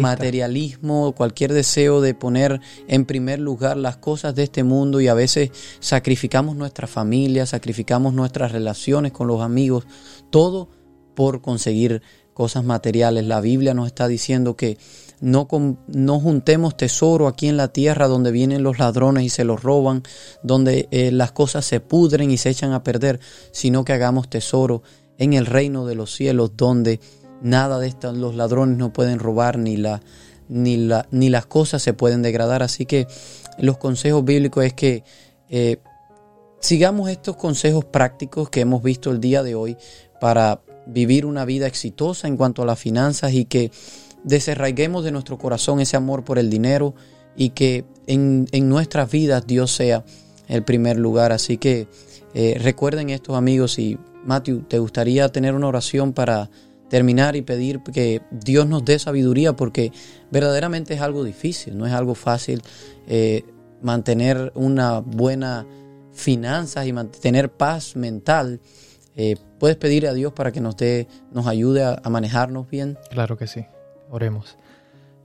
[0.00, 5.14] materialismo, cualquier deseo de poner en primer lugar las cosas de este mundo y a
[5.14, 5.50] veces
[5.80, 9.86] sacrificamos nuestra familia, sacrificamos nuestras relaciones con los amigos,
[10.30, 10.68] todo
[11.14, 12.02] por conseguir
[12.34, 13.26] cosas materiales.
[13.26, 14.78] La Biblia nos está diciendo que
[15.20, 15.46] no,
[15.88, 20.02] no juntemos tesoro aquí en la tierra donde vienen los ladrones y se los roban,
[20.42, 23.20] donde eh, las cosas se pudren y se echan a perder,
[23.52, 24.82] sino que hagamos tesoro
[25.18, 26.98] en el reino de los cielos donde
[27.40, 30.02] nada de esto, los ladrones no pueden robar ni, la,
[30.48, 32.62] ni, la, ni las cosas se pueden degradar.
[32.62, 33.06] Así que
[33.58, 35.04] los consejos bíblicos es que
[35.48, 35.78] eh,
[36.60, 39.76] sigamos estos consejos prácticos que hemos visto el día de hoy
[40.20, 43.70] para vivir una vida exitosa en cuanto a las finanzas y que
[44.24, 46.94] desarraiguemos de nuestro corazón ese amor por el dinero
[47.36, 50.04] y que en, nuestras vidas Dios sea
[50.48, 51.32] el primer lugar.
[51.32, 51.88] Así que
[52.34, 56.50] eh, recuerden estos amigos y Matthew, ¿te gustaría tener una oración para
[56.90, 59.54] terminar y pedir que Dios nos dé sabiduría?
[59.54, 59.92] Porque
[60.30, 62.62] verdaderamente es algo difícil, no es algo fácil
[63.06, 63.44] eh,
[63.80, 65.66] mantener una buena
[66.12, 68.60] finanzas y mantener paz mental.
[69.16, 72.98] Eh, ¿Puedes pedir a Dios para que nos dé, nos ayude a manejarnos bien?
[73.10, 73.64] Claro que sí.
[74.10, 74.58] Oremos.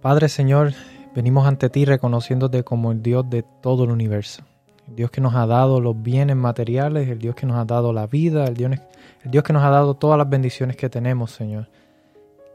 [0.01, 0.73] Padre Señor,
[1.15, 4.43] venimos ante ti reconociéndote como el Dios de todo el universo.
[4.87, 7.91] El Dios que nos ha dado los bienes materiales, el Dios que nos ha dado
[7.91, 8.71] la vida, el Dios,
[9.23, 11.69] el Dios que nos ha dado todas las bendiciones que tenemos, Señor.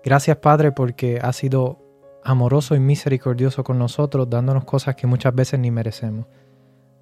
[0.05, 1.79] Gracias, Padre, porque has sido
[2.23, 6.27] amoroso y misericordioso con nosotros, dándonos cosas que muchas veces ni merecemos.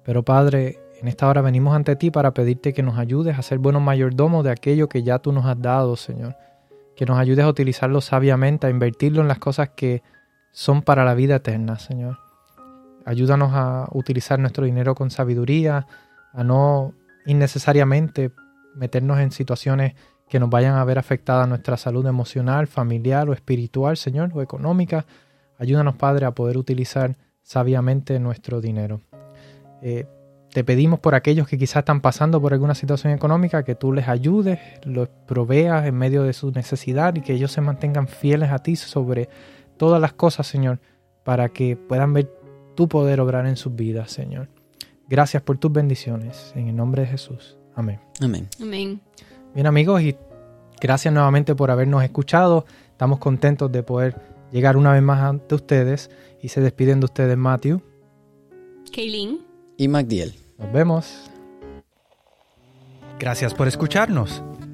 [0.03, 3.59] Pero, Padre, en esta hora venimos ante ti para pedirte que nos ayudes a ser
[3.59, 6.35] buenos mayordomos de aquello que ya tú nos has dado, Señor
[6.99, 10.03] que nos ayudes a utilizarlo sabiamente, a invertirlo en las cosas que
[10.51, 12.17] son para la vida eterna, Señor.
[13.09, 15.87] Ayúdanos a utilizar nuestro dinero con sabiduría,
[16.31, 16.93] a no
[17.25, 18.29] innecesariamente
[18.75, 19.95] meternos en situaciones
[20.29, 25.07] que nos vayan a ver afectada nuestra salud emocional, familiar o espiritual, Señor, o económica.
[25.57, 29.01] Ayúdanos, Padre, a poder utilizar sabiamente nuestro dinero.
[29.81, 30.05] Eh,
[30.51, 34.07] te pedimos por aquellos que quizás están pasando por alguna situación económica, que tú les
[34.07, 38.59] ayudes, los proveas en medio de su necesidad y que ellos se mantengan fieles a
[38.59, 39.29] ti sobre
[39.77, 40.79] todas las cosas, Señor,
[41.23, 42.38] para que puedan ver
[42.79, 44.47] tu poder obrar en sus vidas, Señor.
[45.09, 46.53] Gracias por tus bendiciones.
[46.55, 47.57] En el nombre de Jesús.
[47.75, 47.99] Amén.
[48.21, 48.47] Amén.
[48.61, 49.01] Amén.
[49.53, 50.15] Bien amigos, y
[50.79, 52.65] gracias nuevamente por habernos escuchado.
[52.89, 54.15] Estamos contentos de poder
[54.53, 56.09] llegar una vez más ante ustedes
[56.41, 57.81] y se despiden de ustedes Matthew.
[58.95, 59.41] Kaylin
[59.75, 60.33] y Magdiel.
[60.57, 61.29] Nos vemos.
[63.19, 64.41] Gracias por escucharnos.